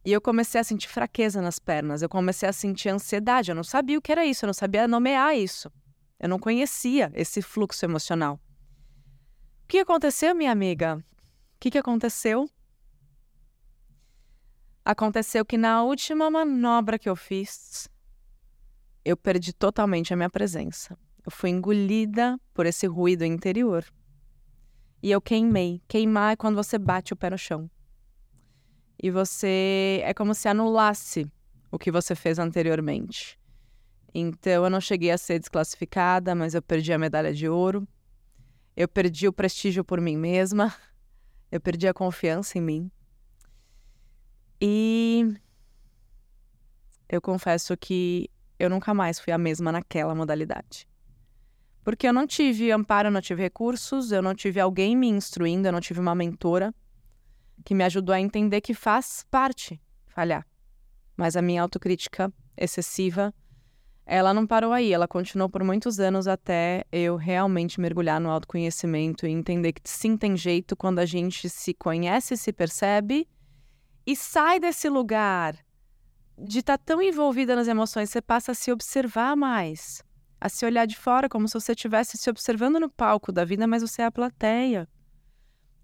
e 0.06 0.12
eu 0.12 0.20
comecei 0.20 0.60
a 0.60 0.64
sentir 0.64 0.86
fraqueza 0.86 1.42
nas 1.42 1.58
pernas, 1.58 2.00
eu 2.00 2.08
comecei 2.08 2.48
a 2.48 2.52
sentir 2.52 2.90
ansiedade, 2.90 3.50
eu 3.50 3.56
não 3.56 3.64
sabia 3.64 3.98
o 3.98 4.00
que 4.00 4.12
era 4.12 4.24
isso, 4.24 4.44
eu 4.44 4.46
não 4.46 4.54
sabia 4.54 4.86
nomear 4.86 5.36
isso. 5.36 5.68
Eu 6.20 6.28
não 6.28 6.38
conhecia 6.38 7.10
esse 7.12 7.42
fluxo 7.42 7.84
emocional. 7.84 8.40
O 9.64 9.66
que 9.66 9.78
aconteceu, 9.78 10.32
minha 10.32 10.52
amiga? 10.52 10.96
O 10.96 11.58
que, 11.58 11.72
que 11.72 11.78
aconteceu? 11.78 12.48
Aconteceu 14.84 15.44
que 15.44 15.58
na 15.58 15.82
última 15.82 16.30
manobra 16.30 17.00
que 17.00 17.08
eu 17.08 17.16
fiz, 17.16 17.88
eu 19.04 19.16
perdi 19.16 19.52
totalmente 19.52 20.14
a 20.14 20.16
minha 20.16 20.30
presença. 20.30 20.96
Eu 21.24 21.32
fui 21.32 21.50
engolida 21.50 22.38
por 22.54 22.64
esse 22.64 22.86
ruído 22.86 23.24
interior. 23.24 23.84
E 25.02 25.10
eu 25.10 25.20
queimei. 25.20 25.82
Queimar 25.88 26.34
é 26.34 26.36
quando 26.36 26.54
você 26.54 26.78
bate 26.78 27.12
o 27.12 27.16
pé 27.16 27.30
no 27.30 27.36
chão. 27.36 27.68
E 29.06 29.10
você. 29.10 30.00
É 30.02 30.12
como 30.12 30.34
se 30.34 30.48
anulasse 30.48 31.30
o 31.70 31.78
que 31.78 31.92
você 31.92 32.16
fez 32.16 32.40
anteriormente. 32.40 33.38
Então 34.12 34.64
eu 34.64 34.70
não 34.70 34.80
cheguei 34.80 35.12
a 35.12 35.18
ser 35.18 35.38
desclassificada, 35.38 36.34
mas 36.34 36.54
eu 36.54 36.60
perdi 36.60 36.92
a 36.92 36.98
medalha 36.98 37.32
de 37.32 37.48
ouro. 37.48 37.86
Eu 38.76 38.88
perdi 38.88 39.28
o 39.28 39.32
prestígio 39.32 39.84
por 39.84 40.00
mim 40.00 40.16
mesma. 40.16 40.74
Eu 41.48 41.60
perdi 41.60 41.86
a 41.86 41.94
confiança 41.94 42.58
em 42.58 42.60
mim. 42.60 42.90
E 44.60 45.32
eu 47.08 47.22
confesso 47.22 47.76
que 47.76 48.28
eu 48.58 48.68
nunca 48.68 48.92
mais 48.92 49.20
fui 49.20 49.32
a 49.32 49.38
mesma 49.38 49.70
naquela 49.70 50.12
modalidade. 50.12 50.88
Porque 51.84 52.08
eu 52.08 52.12
não 52.12 52.26
tive 52.26 52.72
amparo, 52.72 53.06
eu 53.06 53.12
não 53.12 53.20
tive 53.20 53.42
recursos, 53.42 54.10
eu 54.10 54.20
não 54.20 54.34
tive 54.34 54.58
alguém 54.58 54.96
me 54.96 55.08
instruindo, 55.08 55.68
eu 55.68 55.72
não 55.72 55.80
tive 55.80 56.00
uma 56.00 56.16
mentora 56.16 56.74
que 57.64 57.74
me 57.74 57.84
ajudou 57.84 58.14
a 58.14 58.20
entender 58.20 58.60
que 58.60 58.74
faz 58.74 59.24
parte 59.30 59.80
falhar. 60.06 60.46
Mas 61.16 61.36
a 61.36 61.42
minha 61.42 61.62
autocrítica 61.62 62.32
excessiva, 62.56 63.34
ela 64.04 64.32
não 64.32 64.46
parou 64.46 64.72
aí, 64.72 64.92
ela 64.92 65.08
continuou 65.08 65.48
por 65.48 65.64
muitos 65.64 65.98
anos 65.98 66.28
até 66.28 66.84
eu 66.92 67.16
realmente 67.16 67.80
mergulhar 67.80 68.20
no 68.20 68.30
autoconhecimento 68.30 69.26
e 69.26 69.30
entender 69.30 69.72
que 69.72 69.80
sim 69.84 70.16
tem 70.16 70.36
jeito 70.36 70.76
quando 70.76 71.00
a 71.00 71.06
gente 71.06 71.48
se 71.48 71.74
conhece, 71.74 72.36
se 72.36 72.52
percebe 72.52 73.28
e 74.06 74.14
sai 74.14 74.60
desse 74.60 74.88
lugar 74.88 75.56
de 76.38 76.60
estar 76.60 76.78
tá 76.78 76.84
tão 76.84 77.02
envolvida 77.02 77.56
nas 77.56 77.66
emoções, 77.66 78.10
você 78.10 78.20
passa 78.20 78.52
a 78.52 78.54
se 78.54 78.70
observar 78.70 79.34
mais, 79.34 80.02
a 80.40 80.48
se 80.48 80.64
olhar 80.64 80.86
de 80.86 80.96
fora 80.96 81.28
como 81.28 81.48
se 81.48 81.54
você 81.54 81.72
estivesse 81.72 82.16
se 82.16 82.30
observando 82.30 82.78
no 82.78 82.90
palco 82.90 83.32
da 83.32 83.44
vida, 83.44 83.66
mas 83.66 83.82
você 83.82 84.02
é 84.02 84.04
a 84.04 84.12
plateia. 84.12 84.88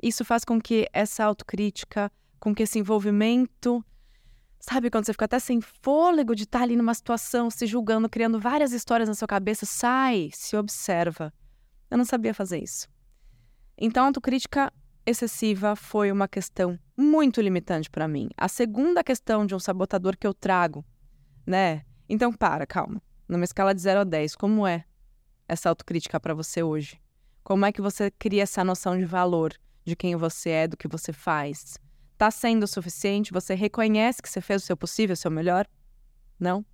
Isso 0.02 0.24
faz 0.24 0.44
com 0.44 0.60
que 0.60 0.88
essa 0.92 1.24
autocrítica, 1.24 2.10
com 2.40 2.52
que 2.52 2.64
esse 2.64 2.76
envolvimento, 2.76 3.84
sabe, 4.58 4.90
quando 4.90 5.06
você 5.06 5.12
fica 5.12 5.26
até 5.26 5.38
sem 5.38 5.60
fôlego 5.60 6.34
de 6.34 6.42
estar 6.42 6.62
ali 6.62 6.74
numa 6.74 6.92
situação, 6.92 7.48
se 7.48 7.66
julgando, 7.66 8.08
criando 8.08 8.40
várias 8.40 8.72
histórias 8.72 9.08
na 9.08 9.14
sua 9.14 9.28
cabeça, 9.28 9.64
sai, 9.64 10.30
se 10.34 10.56
observa. 10.56 11.32
Eu 11.88 11.96
não 11.96 12.04
sabia 12.04 12.34
fazer 12.34 12.60
isso. 12.60 12.88
Então, 13.78 14.02
a 14.02 14.06
autocrítica 14.08 14.72
excessiva 15.06 15.76
foi 15.76 16.10
uma 16.10 16.26
questão 16.26 16.78
muito 16.96 17.40
limitante 17.40 17.88
para 17.88 18.08
mim. 18.08 18.28
A 18.36 18.48
segunda 18.48 19.04
questão 19.04 19.46
de 19.46 19.54
um 19.54 19.60
sabotador 19.60 20.16
que 20.16 20.26
eu 20.26 20.34
trago, 20.34 20.84
né? 21.46 21.84
Então, 22.08 22.32
para, 22.32 22.66
calma. 22.66 23.00
Numa 23.28 23.44
escala 23.44 23.72
de 23.72 23.80
0 23.80 24.00
a 24.00 24.04
10, 24.04 24.34
como 24.34 24.66
é 24.66 24.84
essa 25.48 25.68
autocrítica 25.68 26.18
para 26.18 26.34
você 26.34 26.62
hoje? 26.62 27.00
Como 27.44 27.64
é 27.64 27.72
que 27.72 27.80
você 27.80 28.10
cria 28.10 28.42
essa 28.42 28.64
noção 28.64 28.98
de 28.98 29.04
valor 29.04 29.52
de 29.84 29.96
quem 29.96 30.16
você 30.16 30.50
é, 30.50 30.68
do 30.68 30.76
que 30.76 30.88
você 30.88 31.12
faz? 31.12 31.78
Tá 32.16 32.30
sendo 32.30 32.64
o 32.64 32.68
suficiente? 32.68 33.32
Você 33.32 33.54
reconhece 33.54 34.22
que 34.22 34.28
você 34.28 34.40
fez 34.40 34.62
o 34.62 34.66
seu 34.66 34.76
possível, 34.76 35.14
o 35.14 35.16
seu 35.16 35.30
melhor? 35.30 35.66
Não? 36.38 36.64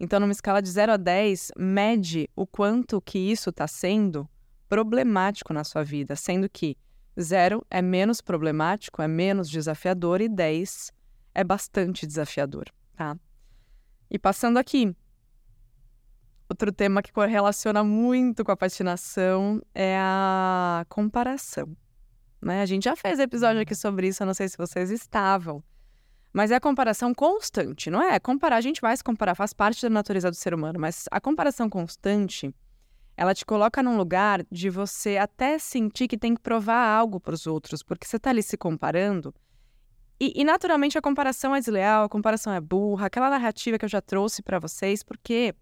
Então, 0.00 0.20
numa 0.20 0.32
escala 0.32 0.62
de 0.62 0.70
0 0.70 0.92
a 0.92 0.96
10, 0.96 1.52
mede 1.56 2.28
o 2.36 2.46
quanto 2.46 3.00
que 3.00 3.18
isso 3.18 3.50
está 3.50 3.66
sendo 3.66 4.28
problemático 4.68 5.52
na 5.52 5.64
sua 5.64 5.82
vida, 5.82 6.14
sendo 6.14 6.48
que 6.48 6.76
Zero 7.20 7.66
é 7.68 7.82
menos 7.82 8.20
problemático, 8.20 9.02
é 9.02 9.08
menos 9.08 9.50
desafiador 9.50 10.20
e 10.20 10.28
10 10.28 10.92
é 11.34 11.42
bastante 11.42 12.06
desafiador, 12.06 12.66
tá? 12.94 13.18
E 14.08 14.18
passando 14.18 14.56
aqui, 14.56 14.94
outro 16.48 16.70
tema 16.70 17.02
que 17.02 17.12
correlaciona 17.12 17.82
muito 17.82 18.44
com 18.44 18.52
a 18.52 18.56
patinação 18.56 19.60
é 19.74 19.96
a 19.98 20.86
comparação. 20.88 21.76
Né? 22.40 22.62
A 22.62 22.66
gente 22.66 22.84
já 22.84 22.96
fez 22.96 23.18
episódio 23.18 23.60
aqui 23.60 23.74
sobre 23.74 24.08
isso, 24.08 24.22
eu 24.22 24.26
não 24.26 24.34
sei 24.34 24.48
se 24.48 24.56
vocês 24.56 24.90
estavam. 24.90 25.62
Mas 26.32 26.50
é 26.50 26.56
a 26.56 26.60
comparação 26.60 27.14
constante, 27.14 27.90
não 27.90 28.02
é? 28.02 28.18
Comparar, 28.20 28.56
a 28.56 28.60
gente 28.60 28.80
vai 28.80 28.96
se 28.96 29.02
comparar, 29.02 29.34
faz 29.34 29.52
parte 29.52 29.82
da 29.82 29.90
natureza 29.90 30.30
do 30.30 30.36
ser 30.36 30.54
humano, 30.54 30.78
mas 30.78 31.06
a 31.10 31.20
comparação 31.20 31.68
constante 31.68 32.54
ela 33.16 33.34
te 33.34 33.44
coloca 33.44 33.82
num 33.82 33.96
lugar 33.96 34.46
de 34.50 34.70
você 34.70 35.16
até 35.16 35.58
sentir 35.58 36.06
que 36.06 36.16
tem 36.16 36.36
que 36.36 36.40
provar 36.40 36.86
algo 36.86 37.18
para 37.18 37.34
os 37.34 37.48
outros, 37.48 37.82
porque 37.82 38.06
você 38.06 38.16
está 38.16 38.30
ali 38.30 38.44
se 38.44 38.56
comparando. 38.56 39.34
E, 40.20 40.40
e, 40.40 40.44
naturalmente 40.44 40.96
a 40.96 41.02
comparação 41.02 41.54
é 41.54 41.58
desleal, 41.58 42.04
a 42.04 42.08
comparação 42.08 42.52
é 42.52 42.60
burra, 42.60 43.06
aquela 43.06 43.28
narrativa 43.28 43.76
que 43.76 43.84
eu 43.84 43.88
já 43.88 44.00
trouxe 44.00 44.40
para 44.40 44.60
vocês, 44.60 45.02
porque 45.02 45.52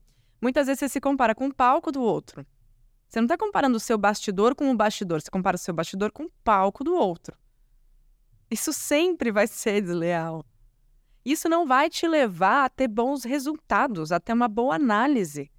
muitas 0.40 0.66
vezes 0.66 0.80
você 0.80 0.88
se 0.90 1.00
compara 1.00 1.34
com 1.34 1.46
o 1.46 1.54
palco 1.54 1.90
do 1.90 2.02
outro. 2.02 2.44
Você 3.16 3.20
não 3.22 3.24
está 3.28 3.38
comparando 3.38 3.78
o 3.78 3.80
seu 3.80 3.96
bastidor 3.96 4.54
com 4.54 4.70
o 4.70 4.76
bastidor, 4.76 5.22
você 5.22 5.30
compara 5.30 5.54
o 5.54 5.58
seu 5.58 5.72
bastidor 5.72 6.12
com 6.12 6.24
o 6.24 6.30
palco 6.44 6.84
do 6.84 6.94
outro. 6.94 7.34
Isso 8.50 8.74
sempre 8.74 9.32
vai 9.32 9.46
ser 9.46 9.80
desleal. 9.80 10.44
Isso 11.24 11.48
não 11.48 11.66
vai 11.66 11.88
te 11.88 12.06
levar 12.06 12.66
a 12.66 12.68
ter 12.68 12.86
bons 12.88 13.24
resultados, 13.24 14.12
a 14.12 14.20
ter 14.20 14.34
uma 14.34 14.48
boa 14.48 14.74
análise. 14.74 15.50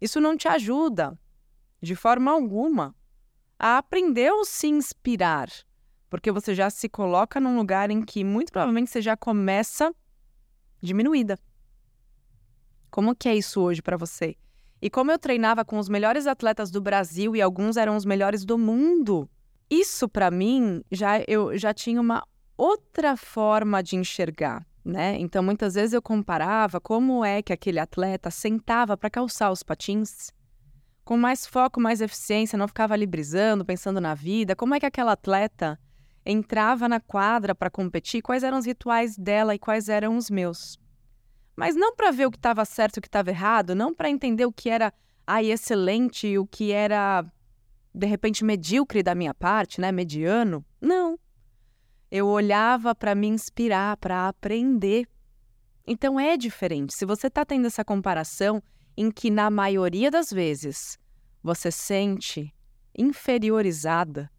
Isso 0.00 0.20
não 0.20 0.36
te 0.36 0.46
ajuda 0.46 1.18
de 1.82 1.96
forma 1.96 2.30
alguma, 2.30 2.94
a 3.58 3.78
aprender 3.78 4.30
ou 4.30 4.44
se 4.44 4.68
inspirar, 4.68 5.50
porque 6.08 6.30
você 6.30 6.54
já 6.54 6.70
se 6.70 6.88
coloca 6.88 7.40
num 7.40 7.56
lugar 7.56 7.90
em 7.90 8.00
que 8.00 8.22
muito 8.22 8.52
provavelmente 8.52 8.92
você 8.92 9.02
já 9.02 9.16
começa 9.16 9.92
diminuída. 10.80 11.36
Como 12.92 13.12
que 13.16 13.28
é 13.28 13.34
isso 13.34 13.60
hoje 13.60 13.82
para 13.82 13.96
você? 13.96 14.36
E 14.82 14.90
como 14.90 15.12
eu 15.12 15.18
treinava 15.18 15.64
com 15.64 15.78
os 15.78 15.88
melhores 15.88 16.26
atletas 16.26 16.68
do 16.68 16.80
Brasil 16.80 17.36
e 17.36 17.40
alguns 17.40 17.76
eram 17.76 17.94
os 17.94 18.04
melhores 18.04 18.44
do 18.44 18.58
mundo, 18.58 19.30
isso 19.70 20.08
para 20.08 20.28
mim 20.28 20.82
já 20.90 21.22
eu 21.28 21.56
já 21.56 21.72
tinha 21.72 22.00
uma 22.00 22.26
outra 22.58 23.16
forma 23.16 23.80
de 23.80 23.94
enxergar, 23.94 24.66
né? 24.84 25.16
Então 25.20 25.40
muitas 25.40 25.74
vezes 25.74 25.92
eu 25.92 26.02
comparava 26.02 26.80
como 26.80 27.24
é 27.24 27.40
que 27.40 27.52
aquele 27.52 27.78
atleta 27.78 28.28
sentava 28.28 28.96
para 28.96 29.08
calçar 29.08 29.52
os 29.52 29.62
patins 29.62 30.32
com 31.04 31.16
mais 31.16 31.46
foco, 31.46 31.80
mais 31.80 32.00
eficiência, 32.00 32.58
não 32.58 32.66
ficava 32.66 32.94
ali 32.94 33.06
brisando, 33.06 33.64
pensando 33.64 34.00
na 34.00 34.14
vida. 34.14 34.56
Como 34.56 34.74
é 34.74 34.80
que 34.80 34.86
aquela 34.86 35.12
atleta 35.12 35.78
entrava 36.26 36.88
na 36.88 36.98
quadra 36.98 37.54
para 37.54 37.70
competir? 37.70 38.20
Quais 38.20 38.42
eram 38.42 38.58
os 38.58 38.66
rituais 38.66 39.16
dela 39.16 39.54
e 39.54 39.60
quais 39.60 39.88
eram 39.88 40.16
os 40.16 40.28
meus? 40.28 40.76
Mas 41.54 41.74
não 41.74 41.94
para 41.94 42.10
ver 42.10 42.26
o 42.26 42.30
que 42.30 42.38
estava 42.38 42.64
certo 42.64 42.96
e 42.96 42.98
o 42.98 43.02
que 43.02 43.08
estava 43.08 43.30
errado, 43.30 43.74
não 43.74 43.92
para 43.92 44.08
entender 44.08 44.46
o 44.46 44.52
que 44.52 44.70
era 44.70 44.92
ai, 45.26 45.50
excelente 45.50 46.26
e 46.26 46.38
o 46.38 46.46
que 46.46 46.72
era 46.72 47.24
de 47.94 48.06
repente 48.06 48.44
medíocre 48.44 49.02
da 49.02 49.14
minha 49.14 49.34
parte, 49.34 49.80
né, 49.80 49.92
mediano. 49.92 50.64
Não. 50.80 51.18
Eu 52.10 52.26
olhava 52.26 52.94
para 52.94 53.14
me 53.14 53.26
inspirar, 53.26 53.96
para 53.96 54.28
aprender. 54.28 55.06
Então 55.86 56.18
é 56.18 56.36
diferente. 56.36 56.94
Se 56.94 57.04
você 57.04 57.26
está 57.26 57.44
tendo 57.44 57.66
essa 57.66 57.84
comparação, 57.84 58.62
em 58.96 59.10
que, 59.10 59.30
na 59.30 59.50
maioria 59.50 60.10
das 60.10 60.30
vezes, 60.30 60.98
você 61.42 61.70
sente 61.70 62.54
inferiorizada, 62.96 64.30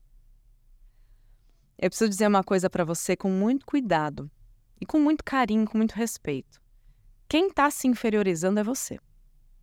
eu 1.78 1.90
preciso 1.90 2.10
dizer 2.10 2.28
uma 2.28 2.44
coisa 2.44 2.70
para 2.70 2.86
você 2.86 3.16
com 3.16 3.30
muito 3.30 3.66
cuidado 3.66 4.30
e 4.80 4.86
com 4.86 5.00
muito 5.00 5.24
carinho, 5.24 5.66
com 5.66 5.78
muito 5.78 5.94
respeito. 5.94 6.62
Quem 7.34 7.48
está 7.48 7.72
se 7.72 7.88
inferiorizando 7.88 8.60
é 8.60 8.64
você. 8.64 9.00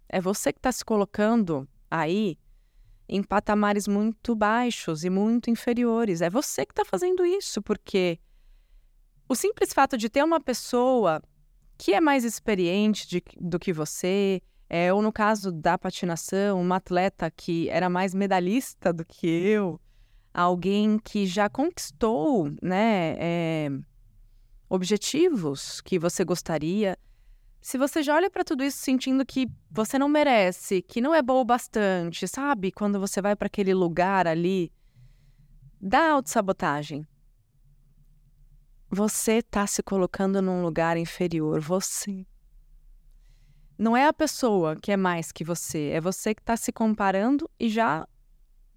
É 0.08 0.20
você 0.20 0.52
que 0.52 0.58
está 0.58 0.72
se 0.72 0.84
colocando 0.84 1.68
aí 1.88 2.36
em 3.08 3.22
patamares 3.22 3.86
muito 3.86 4.34
baixos 4.34 5.04
e 5.04 5.08
muito 5.08 5.50
inferiores. 5.50 6.20
É 6.20 6.28
você 6.28 6.66
que 6.66 6.72
está 6.72 6.84
fazendo 6.84 7.24
isso, 7.24 7.62
porque 7.62 8.18
o 9.28 9.36
simples 9.36 9.72
fato 9.72 9.96
de 9.96 10.08
ter 10.08 10.24
uma 10.24 10.40
pessoa 10.40 11.22
que 11.78 11.94
é 11.94 12.00
mais 12.00 12.24
experiente 12.24 13.06
de, 13.06 13.22
do 13.40 13.56
que 13.56 13.72
você, 13.72 14.42
é, 14.68 14.92
ou 14.92 15.00
no 15.00 15.12
caso 15.12 15.52
da 15.52 15.78
patinação, 15.78 16.60
uma 16.60 16.74
atleta 16.74 17.30
que 17.30 17.68
era 17.68 17.88
mais 17.88 18.12
medalhista 18.12 18.92
do 18.92 19.04
que 19.04 19.28
eu, 19.28 19.80
alguém 20.34 20.98
que 20.98 21.24
já 21.24 21.48
conquistou 21.48 22.50
né, 22.60 23.14
é, 23.16 23.70
objetivos 24.68 25.80
que 25.80 26.00
você 26.00 26.24
gostaria. 26.24 26.98
Se 27.60 27.76
você 27.76 28.02
já 28.02 28.14
olha 28.14 28.30
para 28.30 28.42
tudo 28.42 28.64
isso 28.64 28.78
sentindo 28.78 29.24
que 29.24 29.46
você 29.70 29.98
não 29.98 30.08
merece, 30.08 30.80
que 30.80 31.00
não 31.00 31.14
é 31.14 31.20
bom 31.20 31.40
o 31.40 31.44
bastante, 31.44 32.26
sabe? 32.26 32.72
Quando 32.72 32.98
você 32.98 33.20
vai 33.20 33.36
para 33.36 33.46
aquele 33.46 33.74
lugar 33.74 34.26
ali, 34.26 34.72
dá 35.78 36.12
autossabotagem. 36.12 37.06
Você 38.88 39.34
está 39.34 39.66
se 39.66 39.82
colocando 39.82 40.40
num 40.40 40.62
lugar 40.62 40.96
inferior, 40.96 41.60
você. 41.60 42.26
Não 43.78 43.96
é 43.96 44.06
a 44.06 44.12
pessoa 44.12 44.74
que 44.74 44.90
é 44.90 44.96
mais 44.96 45.30
que 45.30 45.44
você, 45.44 45.90
é 45.90 46.00
você 46.00 46.34
que 46.34 46.42
está 46.42 46.56
se 46.56 46.72
comparando 46.72 47.48
e 47.58 47.68
já 47.68 48.08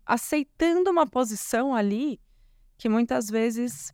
aceitando 0.05 0.91
uma 0.91 1.07
posição 1.07 1.73
ali 1.73 2.19
que 2.77 2.89
muitas 2.89 3.29
vezes 3.29 3.93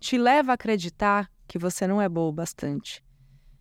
te 0.00 0.18
leva 0.18 0.52
a 0.52 0.54
acreditar 0.54 1.30
que 1.46 1.58
você 1.58 1.86
não 1.86 2.02
é 2.02 2.08
boa 2.08 2.28
o 2.28 2.32
bastante. 2.32 3.05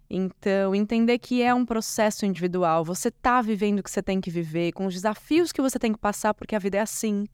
Então, 0.10 0.76
entender 0.76 1.18
que 1.18 1.42
é 1.42 1.54
um 1.54 1.66
processo 1.66 2.26
individual, 2.26 2.86
você 2.86 3.08
está 3.08 3.42
vivendo 3.42 3.80
o 3.80 3.84
que 3.84 3.90
você 3.90 4.04
tem 4.04 4.22
que 4.22 4.30
viver, 4.30 4.72
com 4.72 4.86
os 4.86 4.94
desafios 4.94 5.52
que 5.52 5.62
você 5.62 5.80
tem 5.80 5.92
que 5.92 6.00
passar, 6.00 6.34
porque 6.34 6.56
a 6.56 6.60
vida 6.60 6.78
é 6.78 6.82
assim. 6.82 7.26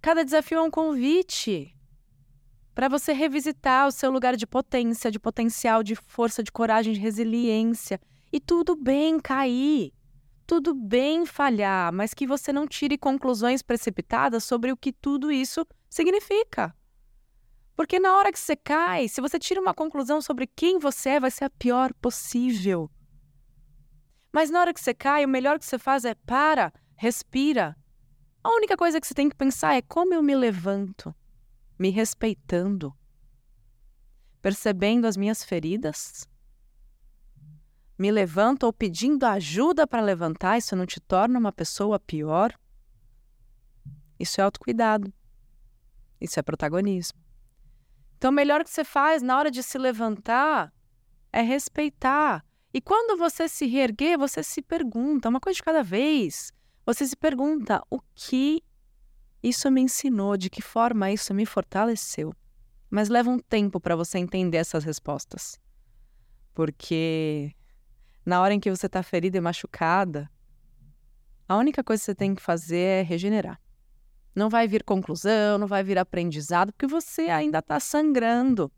Cada 0.00 0.24
desafio 0.24 0.58
é 0.58 0.62
um 0.62 0.70
convite 0.70 1.76
para 2.74 2.88
você 2.88 3.12
revisitar 3.12 3.86
o 3.86 3.92
seu 3.92 4.10
lugar 4.10 4.36
de 4.36 4.46
potência, 4.46 5.10
de 5.10 5.18
potencial, 5.18 5.82
de 5.82 5.94
força, 5.94 6.42
de 6.42 6.50
coragem, 6.50 6.94
de 6.94 7.00
resiliência. 7.00 8.00
E 8.32 8.40
tudo 8.40 8.74
bem 8.74 9.20
cair, 9.20 9.92
tudo 10.46 10.74
bem 10.74 11.26
falhar, 11.26 11.92
mas 11.92 12.14
que 12.14 12.26
você 12.26 12.52
não 12.52 12.66
tire 12.66 12.96
conclusões 12.96 13.62
precipitadas 13.62 14.42
sobre 14.44 14.72
o 14.72 14.76
que 14.76 14.92
tudo 14.92 15.30
isso 15.30 15.66
significa. 15.90 16.74
Porque 17.74 17.98
na 17.98 18.16
hora 18.16 18.30
que 18.30 18.38
você 18.38 18.54
cai, 18.54 19.08
se 19.08 19.20
você 19.20 19.38
tira 19.38 19.60
uma 19.60 19.74
conclusão 19.74 20.20
sobre 20.20 20.46
quem 20.46 20.78
você 20.78 21.10
é, 21.10 21.20
vai 21.20 21.30
ser 21.30 21.44
a 21.44 21.50
pior 21.50 21.92
possível. 21.94 22.90
Mas 24.32 24.50
na 24.50 24.60
hora 24.60 24.74
que 24.74 24.80
você 24.80 24.94
cai, 24.94 25.24
o 25.24 25.28
melhor 25.28 25.58
que 25.58 25.64
você 25.64 25.78
faz 25.78 26.04
é 26.04 26.14
para, 26.14 26.72
respira. 26.94 27.76
A 28.42 28.50
única 28.50 28.76
coisa 28.76 29.00
que 29.00 29.06
você 29.06 29.14
tem 29.14 29.28
que 29.28 29.36
pensar 29.36 29.74
é 29.74 29.82
como 29.82 30.14
eu 30.14 30.22
me 30.22 30.34
levanto, 30.34 31.14
me 31.78 31.90
respeitando, 31.90 32.94
percebendo 34.40 35.06
as 35.06 35.16
minhas 35.16 35.44
feridas. 35.44 36.26
Me 37.98 38.10
levanto 38.10 38.64
ou 38.64 38.72
pedindo 38.72 39.24
ajuda 39.24 39.86
para 39.86 40.02
levantar, 40.02 40.58
isso 40.58 40.74
não 40.74 40.86
te 40.86 40.98
torna 40.98 41.38
uma 41.38 41.52
pessoa 41.52 42.00
pior? 42.00 42.52
Isso 44.18 44.40
é 44.40 44.44
autocuidado. 44.44 45.12
Isso 46.20 46.38
é 46.38 46.42
protagonismo. 46.42 47.21
Então, 48.22 48.30
o 48.30 48.34
melhor 48.34 48.62
que 48.62 48.70
você 48.70 48.84
faz 48.84 49.20
na 49.20 49.36
hora 49.36 49.50
de 49.50 49.64
se 49.64 49.76
levantar 49.76 50.72
é 51.32 51.42
respeitar. 51.42 52.46
E 52.72 52.80
quando 52.80 53.18
você 53.18 53.48
se 53.48 53.66
reerguer, 53.66 54.16
você 54.16 54.44
se 54.44 54.62
pergunta, 54.62 55.28
uma 55.28 55.40
coisa 55.40 55.56
de 55.56 55.62
cada 55.64 55.82
vez. 55.82 56.52
Você 56.86 57.04
se 57.04 57.16
pergunta 57.16 57.82
o 57.90 57.98
que 58.14 58.62
isso 59.42 59.68
me 59.72 59.80
ensinou, 59.80 60.36
de 60.36 60.48
que 60.48 60.62
forma 60.62 61.10
isso 61.10 61.34
me 61.34 61.44
fortaleceu. 61.44 62.32
Mas 62.88 63.08
leva 63.08 63.28
um 63.28 63.40
tempo 63.40 63.80
para 63.80 63.96
você 63.96 64.18
entender 64.18 64.58
essas 64.58 64.84
respostas. 64.84 65.58
Porque 66.54 67.52
na 68.24 68.40
hora 68.40 68.54
em 68.54 68.60
que 68.60 68.70
você 68.70 68.86
está 68.86 69.02
ferida 69.02 69.38
e 69.38 69.40
machucada, 69.40 70.30
a 71.48 71.56
única 71.56 71.82
coisa 71.82 72.00
que 72.00 72.04
você 72.04 72.14
tem 72.14 72.36
que 72.36 72.42
fazer 72.42 73.00
é 73.00 73.02
regenerar. 73.02 73.60
Não 74.34 74.48
vai 74.48 74.66
vir 74.66 74.82
conclusão, 74.82 75.58
não 75.58 75.66
vai 75.66 75.84
vir 75.84 75.98
aprendizado, 75.98 76.72
porque 76.72 76.86
você 76.86 77.22
ainda 77.22 77.58
está 77.58 77.78
sangrando. 77.78 78.72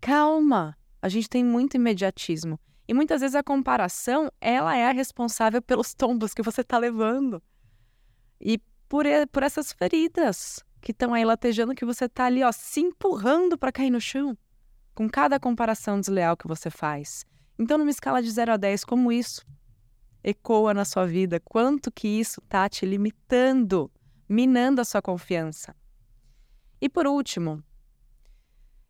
Calma, 0.00 0.76
a 1.00 1.08
gente 1.08 1.28
tem 1.28 1.44
muito 1.44 1.76
imediatismo. 1.76 2.60
E 2.86 2.92
muitas 2.92 3.20
vezes 3.20 3.34
a 3.34 3.42
comparação, 3.42 4.30
ela 4.40 4.76
é 4.76 4.86
a 4.86 4.92
responsável 4.92 5.62
pelos 5.62 5.94
tombos 5.94 6.34
que 6.34 6.42
você 6.42 6.60
está 6.60 6.76
levando. 6.76 7.42
E 8.40 8.58
por, 8.88 9.04
por 9.32 9.42
essas 9.42 9.72
feridas 9.72 10.62
que 10.80 10.92
estão 10.92 11.14
aí 11.14 11.24
latejando, 11.24 11.74
que 11.74 11.84
você 11.84 12.06
está 12.06 12.24
ali, 12.24 12.42
ó, 12.42 12.50
se 12.52 12.80
empurrando 12.80 13.56
para 13.56 13.72
cair 13.72 13.90
no 13.90 14.00
chão. 14.00 14.36
Com 14.94 15.08
cada 15.08 15.38
comparação 15.38 16.00
desleal 16.00 16.36
que 16.36 16.48
você 16.48 16.68
faz. 16.68 17.24
Então, 17.58 17.78
numa 17.78 17.90
escala 17.90 18.22
de 18.22 18.30
0 18.30 18.52
a 18.52 18.56
10, 18.56 18.84
como 18.84 19.12
isso 19.12 19.42
ecoa 20.22 20.74
na 20.74 20.84
sua 20.84 21.06
vida, 21.06 21.40
quanto 21.40 21.90
que 21.90 22.08
isso 22.08 22.40
está 22.40 22.68
te 22.68 22.84
limitando, 22.84 23.90
minando 24.28 24.80
a 24.80 24.84
sua 24.84 25.00
confiança. 25.00 25.74
E 26.80 26.88
por 26.88 27.06
último, 27.06 27.62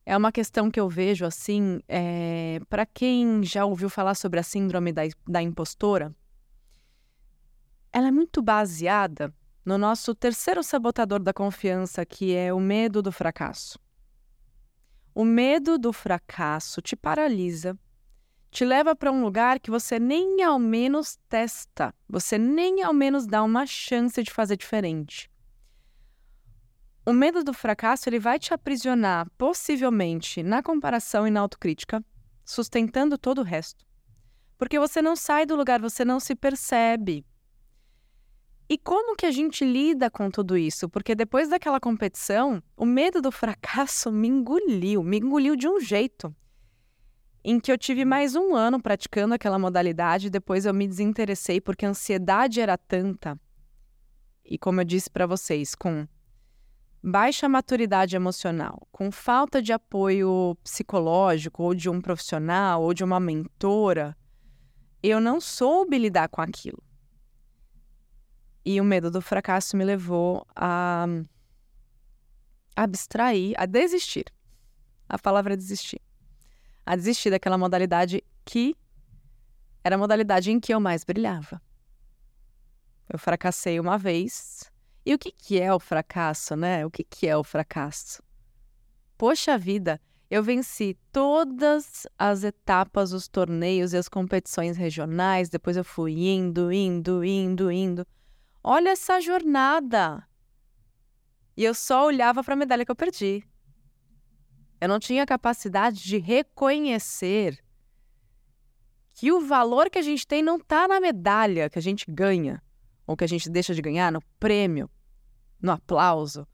é 0.05 0.17
uma 0.17 0.33
questão 0.33 0.71
que 0.71 0.81
eu 0.81 0.89
vejo 0.89 1.25
assim, 1.25 1.81
é, 1.89 2.61
para 2.69 2.85
quem 2.87 3.43
já 3.43 3.65
ouviu 3.65 3.89
falar 3.89 4.15
sobre 4.15 4.41
a 4.41 4.43
síndrome 4.43 4.93
da, 4.93 5.03
da 5.27 5.43
impostora, 5.43 6.15
ela 7.93 8.09
é 8.09 8.11
muito 8.11 8.41
baseada 8.41 9.35
no 9.65 9.77
nosso 9.77 10.15
terceiro 10.15 10.63
sabotador 10.63 11.21
da 11.21 11.33
confiança, 11.33 12.05
que 12.07 12.35
é 12.35 12.53
o 12.53 12.61
medo 12.61 13.03
do 13.03 13.13
fracasso. 13.13 13.79
O 15.15 15.25
medo 15.25 15.77
do 15.77 15.93
fracasso 15.93 16.81
te 16.81 16.97
paralisa 16.97 17.79
te 18.51 18.65
leva 18.65 18.97
para 18.97 19.13
um 19.13 19.23
lugar 19.23 19.61
que 19.61 19.71
você 19.71 19.99
nem 19.99 20.43
ao 20.43 20.59
menos 20.59 21.17
testa, 21.29 21.95
você 22.09 22.37
nem 22.37 22.83
ao 22.83 22.93
menos 22.93 23.27
dá 23.27 23.43
uma 23.43 23.65
chance 23.65 24.21
de 24.23 24.31
fazer 24.31 24.57
diferente. 24.57 25.31
O 27.07 27.13
medo 27.13 27.43
do 27.45 27.55
fracasso 27.55 28.09
ele 28.09 28.19
vai 28.19 28.39
te 28.39 28.53
aprisionar, 28.53 29.29
possivelmente, 29.39 30.43
na 30.43 30.63
comparação 30.63 31.27
e 31.27 31.31
na 31.31 31.41
autocrítica, 31.41 32.05
sustentando 32.45 33.17
todo 33.17 33.39
o 33.39 33.45
resto. 33.45 33.87
Porque 34.59 34.79
você 34.79 35.01
não 35.01 35.17
sai 35.17 35.47
do 35.47 35.57
lugar, 35.57 35.81
você 35.81 36.05
não 36.05 36.21
se 36.21 36.35
percebe. 36.35 37.25
E 38.69 38.77
como 38.77 39.17
que 39.17 39.27
a 39.27 39.31
gente 39.31 39.65
lida 39.65 40.11
com 40.11 40.31
tudo 40.31 40.57
isso? 40.57 40.89
Porque 40.89 41.15
depois 41.15 41.49
daquela 41.49 41.81
competição, 41.81 42.63
o 42.77 42.85
medo 42.85 43.23
do 43.23 43.33
fracasso 43.33 44.13
me 44.13 44.29
engoliu, 44.29 45.03
me 45.03 45.19
engoliu 45.19 45.57
de 45.57 45.67
um 45.67 45.81
jeito 45.81 46.35
em 47.43 47.59
que 47.59 47.73
eu 47.73 47.79
tive 47.79 48.05
mais 48.05 48.35
um 48.35 48.55
ano 48.55 48.81
praticando 48.81 49.35
aquela 49.35 49.59
modalidade, 49.59 50.29
depois 50.29 50.67
eu 50.67 50.75
me 50.75 50.87
desinteressei 50.87 51.61
porque 51.61 51.87
a 51.87 51.91
ansiedade 51.91 52.61
era 52.61 52.77
tanta. 52.77 53.39
E 54.45 54.59
como 54.59 54.81
eu 54.81 54.85
disse 54.85 55.09
para 55.09 55.27
vocês, 55.27 55.75
com 55.75 56.07
baixa 57.03 57.49
maturidade 57.49 58.15
emocional, 58.15 58.87
com 58.93 59.11
falta 59.11 59.63
de 59.63 59.73
apoio 59.73 60.55
psicológico 60.63 61.63
ou 61.63 61.75
de 61.75 61.89
um 61.89 62.01
profissional 62.01 62.83
ou 62.83 62.93
de 62.93 63.03
uma 63.03 63.19
mentora, 63.19 64.15
eu 65.03 65.19
não 65.19 65.41
soube 65.41 65.97
lidar 65.97 66.29
com 66.29 66.43
aquilo. 66.43 66.83
E 68.63 68.79
o 68.79 68.85
medo 68.85 69.11
do 69.11 69.23
fracasso 69.23 69.79
me 69.79 69.85
levou 69.85 70.47
a 70.55 71.07
abstrair, 72.77 73.55
a 73.57 73.65
desistir. 73.65 74.27
A 75.09 75.19
palavra 75.19 75.55
é 75.55 75.57
desistir 75.57 76.03
a 76.91 76.97
desistir 76.97 77.31
daquela 77.31 77.57
modalidade 77.57 78.21
que 78.45 78.77
era 79.85 79.95
a 79.95 79.99
modalidade 79.99 80.51
em 80.51 80.59
que 80.59 80.75
eu 80.75 80.81
mais 80.81 81.05
brilhava. 81.05 81.63
Eu 83.09 83.17
fracassei 83.17 83.79
uma 83.79 83.97
vez. 83.97 84.69
E 85.07 85.15
o 85.15 85.19
que, 85.19 85.31
que 85.31 85.61
é 85.61 85.73
o 85.73 85.79
fracasso, 85.79 86.57
né? 86.57 86.85
O 86.85 86.91
que, 86.91 87.05
que 87.05 87.29
é 87.29 87.37
o 87.37 87.45
fracasso? 87.45 88.21
Poxa 89.17 89.57
vida, 89.57 90.01
eu 90.29 90.43
venci 90.43 90.99
todas 91.13 92.09
as 92.19 92.43
etapas, 92.43 93.13
os 93.13 93.29
torneios 93.29 93.93
e 93.93 93.97
as 93.97 94.09
competições 94.09 94.77
regionais. 94.77 95.49
Depois 95.49 95.77
eu 95.77 95.85
fui 95.85 96.27
indo, 96.27 96.73
indo, 96.73 97.25
indo, 97.25 97.71
indo. 97.71 98.05
Olha 98.65 98.89
essa 98.91 99.21
jornada! 99.21 100.27
E 101.57 101.63
eu 101.63 101.73
só 101.73 102.07
olhava 102.07 102.43
para 102.43 102.55
a 102.55 102.57
medalha 102.57 102.85
que 102.85 102.91
eu 102.91 102.97
perdi. 102.97 103.45
Eu 104.81 104.89
não 104.89 104.99
tinha 104.99 105.27
capacidade 105.27 106.03
de 106.03 106.19
reconhecer 106.19 107.63
que 109.13 109.31
o 109.31 109.41
valor 109.41 109.91
que 109.91 109.99
a 109.99 110.03
gente 110.03 110.27
tem 110.27 110.43
não 110.43 110.57
está 110.57 110.89
na 110.89 110.99
medalha 110.99 111.69
que 111.69 111.79
a 111.79 111.83
gente 111.83 112.11
ganha 112.11 112.63
ou 113.07 113.17
que 113.17 113.25
a 113.25 113.27
gente 113.27 113.51
deixa 113.51 113.75
de 113.75 113.83
ganhar, 113.83 114.11
no 114.11 114.23
prêmio, 114.39 114.89
no 115.61 115.73
aplauso. 115.73 116.47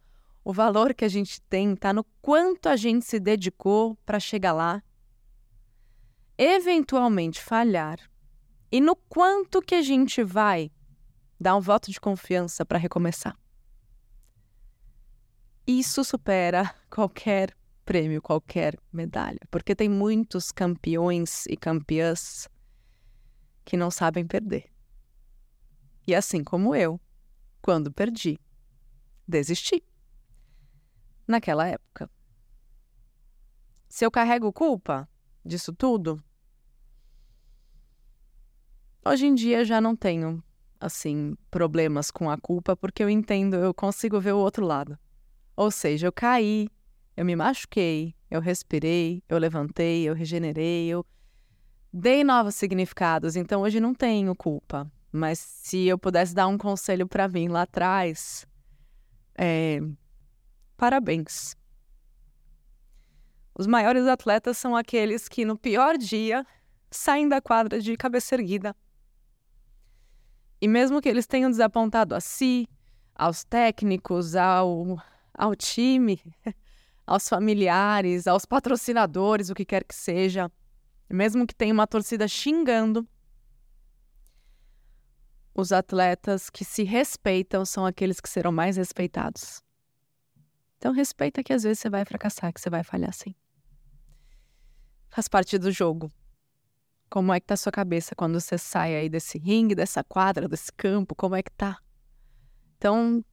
O 0.43 0.53
valor 0.53 0.95
que 0.95 1.05
a 1.05 1.09
gente 1.09 1.41
tem 1.43 1.75
está 1.75 1.93
no 1.93 2.03
quanto 2.23 2.69
a 2.69 2.77
gente 2.77 3.05
se 3.05 3.21
dedicou 3.21 3.95
para 4.07 4.19
chegar 4.19 4.53
lá, 4.53 4.83
eventualmente 6.39 7.43
falhar, 7.43 7.99
e 8.73 8.81
no 8.81 8.97
quanto 8.97 9.61
que 9.61 9.75
a 9.75 9.83
gente 9.83 10.25
vai 10.25 10.73
dar 11.39 11.55
um 11.57 11.61
voto 11.61 11.91
de 11.91 12.01
confiança 12.01 12.65
para 12.65 12.79
recomeçar. 12.79 13.39
Isso 15.67 16.03
supera 16.05 16.75
qualquer 16.89 17.55
prêmio, 17.87 18.21
qualquer 18.21 18.77
medalha, 18.93 19.39
porque 19.51 19.75
tem 19.75 19.89
muitos 19.89 20.51
campeões 20.51 21.47
e 21.47 21.57
campeãs 21.57 22.49
que 23.65 23.77
não 23.77 23.91
sabem 23.91 24.27
perder. 24.27 24.71
E 26.07 26.15
assim 26.15 26.43
como 26.43 26.75
eu, 26.75 27.01
quando 27.63 27.93
perdi, 27.93 28.39
desisti. 29.27 29.83
Naquela 31.27 31.67
época. 31.67 32.11
Se 33.89 34.05
eu 34.05 34.11
carrego 34.11 34.53
culpa 34.53 35.09
disso 35.45 35.73
tudo, 35.73 36.23
hoje 39.05 39.27
em 39.27 39.35
dia 39.35 39.65
já 39.65 39.81
não 39.81 39.97
tenho, 39.97 40.43
assim, 40.79 41.37
problemas 41.51 42.11
com 42.11 42.31
a 42.31 42.37
culpa, 42.37 42.77
porque 42.77 43.03
eu 43.03 43.11
entendo, 43.11 43.57
eu 43.57 43.73
consigo 43.73 44.21
ver 44.21 44.33
o 44.33 44.39
outro 44.39 44.65
lado. 44.65 44.99
Ou 45.57 45.71
seja, 45.71 46.07
eu 46.07 46.13
caí, 46.13 46.69
eu 47.17 47.25
me 47.25 47.35
machuquei, 47.35 48.15
eu 48.31 48.41
respirei, 48.41 49.23
eu 49.29 49.39
levantei, 49.39 50.09
eu 50.09 50.15
regenerei, 50.15 50.89
eu 50.89 51.05
dei 51.93 52.23
novos 52.23 52.55
significados. 52.55 53.37
Então 53.37 53.63
hoje 53.63 53.81
não 53.81 53.95
tenho 53.95 54.35
culpa. 54.35 54.91
Mas 55.11 55.39
se 55.39 55.87
eu 55.87 55.99
pudesse 55.99 56.35
dar 56.35 56.47
um 56.47 56.59
conselho 56.59 57.07
para 57.07 57.27
mim 57.27 57.49
lá 57.49 57.63
atrás, 57.63 58.47
é... 59.35 59.81
parabéns. 60.77 61.57
Os 63.59 63.67
maiores 63.67 64.07
atletas 64.07 64.59
são 64.59 64.77
aqueles 64.77 65.27
que, 65.27 65.47
no 65.47 65.57
pior 65.57 65.97
dia, 65.97 66.47
saem 66.91 67.27
da 67.27 67.41
quadra 67.41 67.81
de 67.81 67.97
cabeça 67.97 68.35
erguida. 68.35 68.77
E 70.61 70.69
mesmo 70.69 71.01
que 71.01 71.09
eles 71.09 71.27
tenham 71.27 71.51
desapontado 71.51 72.15
a 72.15 72.21
si, 72.21 72.69
aos 73.15 73.45
técnicos, 73.45 74.37
ao, 74.37 74.99
ao 75.33 75.57
time, 75.57 76.21
aos 77.07 77.29
familiares, 77.29 78.27
aos 78.27 78.45
patrocinadores, 78.45 79.49
o 79.49 79.55
que 79.55 79.65
quer 79.65 79.85
que 79.85 79.95
seja, 79.95 80.51
mesmo 81.09 81.47
que 81.47 81.55
tenha 81.55 81.73
uma 81.73 81.87
torcida 81.87 82.27
xingando, 82.27 83.07
os 85.55 85.73
atletas 85.73 86.51
que 86.51 86.65
se 86.65 86.83
respeitam 86.83 87.65
são 87.65 87.87
aqueles 87.87 88.21
que 88.21 88.29
serão 88.29 88.53
mais 88.53 88.77
respeitados. 88.77 89.63
Então 90.77 90.93
respeita 90.93 91.43
que 91.43 91.53
às 91.53 91.63
vezes 91.63 91.79
você 91.79 91.89
vai 91.89 92.05
fracassar, 92.05 92.53
que 92.53 92.61
você 92.61 92.69
vai 92.69 92.85
falhar 92.85 93.13
sim. 93.15 93.35
Faz 95.09 95.29
parte 95.29 95.57
do 95.57 95.73
jogo. 95.73 96.13
Como 97.09 97.33
é 97.33 97.41
que 97.41 97.47
tá 97.47 97.55
a 97.55 97.57
sua 97.57 97.73
cabeça 97.73 98.15
quando 98.15 98.39
você 98.39 98.59
sai 98.59 98.97
aí 98.97 99.09
desse 99.09 99.39
ringue, 99.39 99.75
dessa 99.75 100.05
quadra, 100.05 100.49
desse 100.49 100.73
campo? 100.73 101.15
Como 101.15 101.35
é 101.35 101.43
que 101.43 101.53
tá? 101.53 101.79
Então, 102.77 103.25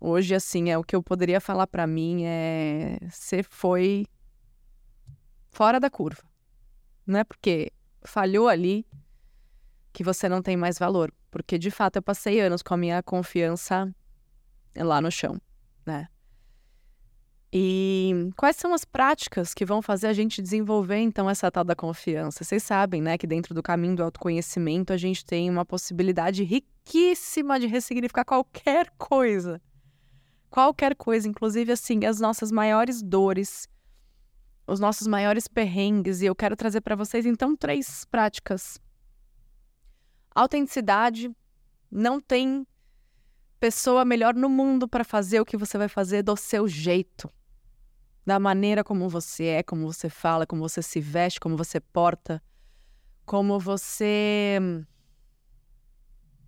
hoje 0.00 0.34
assim, 0.34 0.70
é 0.70 0.78
o 0.78 0.84
que 0.84 0.94
eu 0.96 1.02
poderia 1.02 1.40
falar 1.40 1.66
para 1.66 1.86
mim 1.86 2.24
é 2.24 2.98
você 3.08 3.42
foi 3.42 4.06
fora 5.50 5.78
da 5.78 5.90
curva. 5.90 6.22
Não 7.06 7.20
é 7.20 7.24
porque 7.24 7.72
falhou 8.02 8.48
ali 8.48 8.86
que 9.92 10.04
você 10.04 10.28
não 10.28 10.42
tem 10.42 10.56
mais 10.56 10.78
valor. 10.78 11.12
Porque, 11.30 11.58
de 11.58 11.70
fato, 11.70 11.96
eu 11.96 12.02
passei 12.02 12.40
anos 12.40 12.62
com 12.62 12.74
a 12.74 12.76
minha 12.76 13.02
confiança 13.02 13.92
lá 14.76 15.00
no 15.00 15.10
chão, 15.10 15.40
né? 15.86 16.08
E 17.52 18.30
quais 18.36 18.56
são 18.56 18.74
as 18.74 18.84
práticas 18.84 19.54
que 19.54 19.64
vão 19.64 19.80
fazer 19.80 20.08
a 20.08 20.12
gente 20.12 20.42
desenvolver, 20.42 20.98
então, 20.98 21.30
essa 21.30 21.50
tal 21.50 21.62
da 21.62 21.76
confiança? 21.76 22.42
Vocês 22.42 22.64
sabem, 22.64 23.00
né, 23.00 23.16
que 23.16 23.28
dentro 23.28 23.54
do 23.54 23.62
caminho 23.62 23.94
do 23.94 24.02
autoconhecimento 24.02 24.92
a 24.92 24.96
gente 24.96 25.24
tem 25.24 25.48
uma 25.48 25.64
possibilidade 25.64 26.42
riquíssima 26.42 27.60
de 27.60 27.68
ressignificar 27.68 28.24
qualquer 28.24 28.90
coisa. 28.98 29.62
Qualquer 30.54 30.94
coisa, 30.94 31.26
inclusive, 31.26 31.72
assim, 31.72 32.04
as 32.04 32.20
nossas 32.20 32.52
maiores 32.52 33.02
dores, 33.02 33.68
os 34.64 34.78
nossos 34.78 35.04
maiores 35.08 35.48
perrengues. 35.48 36.22
E 36.22 36.26
eu 36.26 36.34
quero 36.36 36.54
trazer 36.54 36.80
para 36.80 36.94
vocês, 36.94 37.26
então, 37.26 37.56
três 37.56 38.04
práticas 38.04 38.80
Autenticidade 40.32 41.28
não 41.90 42.20
tem 42.20 42.64
pessoa 43.58 44.04
melhor 44.04 44.32
no 44.32 44.48
mundo 44.48 44.86
para 44.86 45.02
fazer 45.02 45.40
o 45.40 45.44
que 45.44 45.56
você 45.56 45.76
vai 45.76 45.88
fazer 45.88 46.22
do 46.22 46.36
seu 46.36 46.68
jeito. 46.68 47.28
Da 48.24 48.38
maneira 48.38 48.84
como 48.84 49.08
você 49.08 49.46
é, 49.46 49.62
como 49.64 49.92
você 49.92 50.08
fala, 50.08 50.46
como 50.46 50.62
você 50.62 50.80
se 50.80 51.00
veste, 51.00 51.40
como 51.40 51.56
você 51.56 51.80
porta, 51.80 52.40
como 53.26 53.58
você 53.58 54.60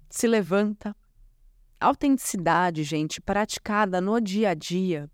se 0.09 0.29
levanta. 0.29 0.95
Autenticidade, 1.81 2.83
gente, 2.83 3.21
praticada 3.21 4.01
no 4.01 4.21
dia 4.21 4.51
a 4.51 4.55
dia. 4.55 5.11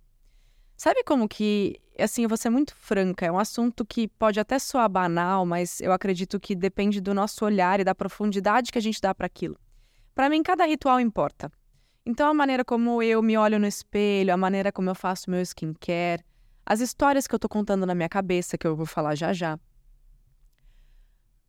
Sabe 0.76 1.02
como 1.04 1.28
que 1.28 1.80
assim, 1.98 2.22
eu 2.22 2.28
vou 2.28 2.38
ser 2.38 2.50
muito 2.50 2.74
franca, 2.74 3.26
é 3.26 3.30
um 3.30 3.38
assunto 3.38 3.84
que 3.84 4.08
pode 4.08 4.40
até 4.40 4.58
soar 4.58 4.88
banal, 4.88 5.44
mas 5.44 5.80
eu 5.80 5.92
acredito 5.92 6.40
que 6.40 6.54
depende 6.54 7.00
do 7.00 7.12
nosso 7.12 7.44
olhar 7.44 7.80
e 7.80 7.84
da 7.84 7.94
profundidade 7.94 8.72
que 8.72 8.78
a 8.78 8.82
gente 8.82 9.00
dá 9.00 9.14
para 9.14 9.26
aquilo. 9.26 9.58
Para 10.14 10.28
mim, 10.28 10.42
cada 10.42 10.64
ritual 10.64 11.00
importa. 11.00 11.50
Então, 12.04 12.28
a 12.28 12.34
maneira 12.34 12.64
como 12.64 13.02
eu 13.02 13.22
me 13.22 13.36
olho 13.36 13.58
no 13.58 13.66
espelho, 13.66 14.32
a 14.32 14.36
maneira 14.36 14.72
como 14.72 14.90
eu 14.90 14.94
faço 14.94 15.30
meu 15.30 15.40
skincare, 15.42 16.24
as 16.64 16.80
histórias 16.80 17.26
que 17.26 17.34
eu 17.34 17.38
tô 17.38 17.48
contando 17.48 17.86
na 17.86 17.94
minha 17.94 18.08
cabeça, 18.08 18.58
que 18.58 18.66
eu 18.66 18.74
vou 18.74 18.86
falar 18.86 19.14
já 19.14 19.32
já. 19.32 19.58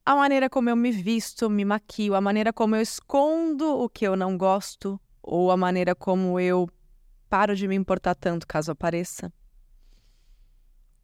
A 0.05 0.15
maneira 0.15 0.49
como 0.49 0.69
eu 0.69 0.75
me 0.75 0.91
visto, 0.91 1.49
me 1.49 1.63
maquio, 1.63 2.13
a 2.13 2.19
maneira 2.19 2.51
como 2.51 2.75
eu 2.75 2.81
escondo 2.81 3.79
o 3.79 3.87
que 3.87 4.05
eu 4.05 4.17
não 4.17 4.37
gosto, 4.37 4.99
ou 5.21 5.49
a 5.49 5.55
maneira 5.55 5.95
como 5.95 6.37
eu 6.37 6.69
paro 7.29 7.55
de 7.55 7.69
me 7.69 7.75
importar 7.75 8.13
tanto 8.13 8.45
caso 8.45 8.69
apareça. 8.69 9.31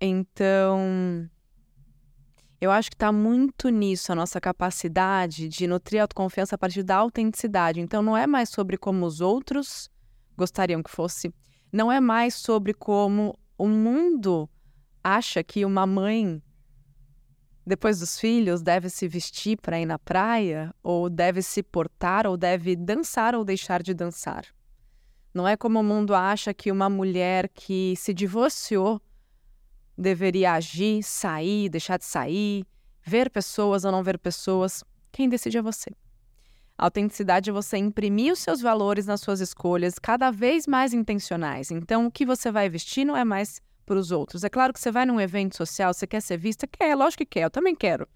Então, 0.02 1.30
eu 2.60 2.70
acho 2.72 2.90
que 2.90 2.96
está 2.96 3.10
muito 3.10 3.70
nisso 3.70 4.12
a 4.12 4.16
nossa 4.16 4.42
capacidade 4.42 5.48
de 5.48 5.66
nutrir 5.66 6.02
a 6.02 6.04
autoconfiança 6.04 6.56
a 6.56 6.58
partir 6.58 6.84
da 6.84 6.98
autenticidade. 6.98 7.80
Então, 7.80 8.02
não 8.02 8.18
é 8.18 8.28
mais 8.28 8.50
sobre 8.50 8.78
como 8.78 9.06
os 9.06 9.22
outros 9.22 9.90
gostariam 10.36 10.84
que 10.84 10.92
fosse, 10.92 11.34
não 11.72 11.90
é 11.90 12.02
mais 12.02 12.34
sobre 12.34 12.74
como 12.74 13.40
o 13.58 13.68
mundo 13.68 14.50
acha 15.02 15.42
que 15.42 15.64
uma 15.64 15.88
mãe, 15.88 16.42
depois 17.66 18.00
dos 18.00 18.20
filhos, 18.20 18.62
deve 18.62 18.90
se 18.90 19.08
vestir 19.08 19.58
para 19.62 19.80
ir 19.80 19.86
na 19.86 20.00
praia, 20.00 20.74
ou 20.82 21.10
deve 21.10 21.42
se 21.42 21.62
portar, 21.62 22.26
ou 22.26 22.36
deve 22.36 22.76
dançar 22.76 23.36
ou 23.36 23.44
deixar 23.44 23.84
de 23.84 23.94
dançar. 23.94 24.46
Não 25.34 25.48
é 25.48 25.56
como 25.56 25.80
o 25.80 25.84
mundo 25.84 26.16
acha 26.16 26.54
que 26.54 26.72
uma 26.72 26.90
mulher 26.90 27.50
que 27.50 27.94
se 27.96 28.14
divorciou 28.14 29.00
deveria 29.98 30.54
agir, 30.54 31.04
sair, 31.04 31.70
deixar 31.70 31.98
de 31.98 32.06
sair, 32.06 32.66
ver 33.04 33.30
pessoas 33.30 33.86
ou 33.86 33.92
não 33.92 34.04
ver 34.04 34.18
pessoas. 34.18 34.84
Quem 35.12 35.30
decide 35.30 35.58
é 35.58 35.62
você. 35.62 35.92
A 36.78 36.86
autenticidade 36.86 37.50
é 37.50 37.54
você 37.54 37.78
imprimir 37.78 38.32
os 38.32 38.40
seus 38.40 38.62
valores 38.62 39.06
nas 39.06 39.20
suas 39.20 39.42
escolhas 39.42 40.00
cada 40.00 40.32
vez 40.32 40.66
mais 40.66 40.94
intencionais. 40.94 41.70
Então, 41.70 42.08
o 42.08 42.12
que 42.12 42.26
você 42.26 42.50
vai 42.50 42.70
vestir 42.70 43.04
não 43.04 43.18
é 43.18 43.26
mais 43.26 43.62
para 43.90 43.98
os 43.98 44.12
outros. 44.12 44.44
É 44.44 44.50
claro 44.50 44.72
que 44.72 44.80
você 44.80 44.92
vai 44.92 45.04
num 45.04 45.20
evento 45.20 45.58
social, 45.58 45.92
você 45.92 46.06
quer 46.06 46.22
ser 46.22 46.38
vista? 46.38 46.68
Quer, 46.68 46.94
lógico 46.94 47.26
que 47.26 47.32
quer, 47.32 47.46
eu 47.46 47.50
também 47.50 47.74
quero. 47.74 48.08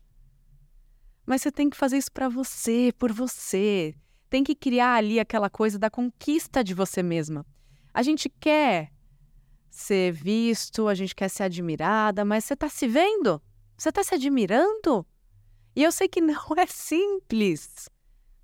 Mas 1.25 1.41
você 1.41 1.51
tem 1.51 1.67
que 1.67 1.75
fazer 1.75 1.97
isso 1.97 2.12
para 2.12 2.29
você, 2.29 2.93
por 2.99 3.12
você. 3.12 3.95
Tem 4.29 4.43
que 4.43 4.53
criar 4.53 4.93
ali 4.93 5.19
aquela 5.19 5.49
coisa 5.49 5.79
da 5.79 5.89
conquista 5.89 6.63
de 6.63 6.75
você 6.75 7.01
mesma. 7.01 7.43
A 7.91 8.03
gente 8.03 8.29
quer 8.29 8.91
ser 9.67 10.12
visto, 10.13 10.88
a 10.88 10.93
gente 10.93 11.15
quer 11.15 11.29
ser 11.29 11.43
admirada, 11.43 12.23
mas 12.23 12.45
você 12.45 12.53
está 12.53 12.69
se 12.69 12.88
vendo? 12.88 13.41
Você 13.75 13.89
está 13.89 14.03
se 14.03 14.13
admirando? 14.13 15.03
E 15.75 15.81
eu 15.81 15.91
sei 15.91 16.07
que 16.07 16.21
não 16.21 16.36
é 16.55 16.67
simples, 16.67 17.89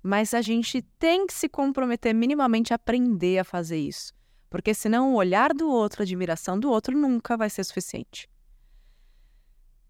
mas 0.02 0.34
a 0.34 0.42
gente 0.42 0.82
tem 0.98 1.28
que 1.28 1.32
se 1.34 1.48
comprometer 1.48 2.12
minimamente 2.12 2.72
a 2.72 2.76
aprender 2.76 3.38
a 3.38 3.44
fazer 3.44 3.78
isso, 3.78 4.12
porque 4.50 4.74
senão 4.74 5.12
o 5.14 5.16
olhar 5.16 5.54
do 5.54 5.70
outro, 5.70 6.02
a 6.02 6.04
admiração 6.04 6.58
do 6.58 6.68
outro 6.68 6.98
nunca 6.98 7.36
vai 7.36 7.48
ser 7.48 7.64
suficiente. 7.64 8.28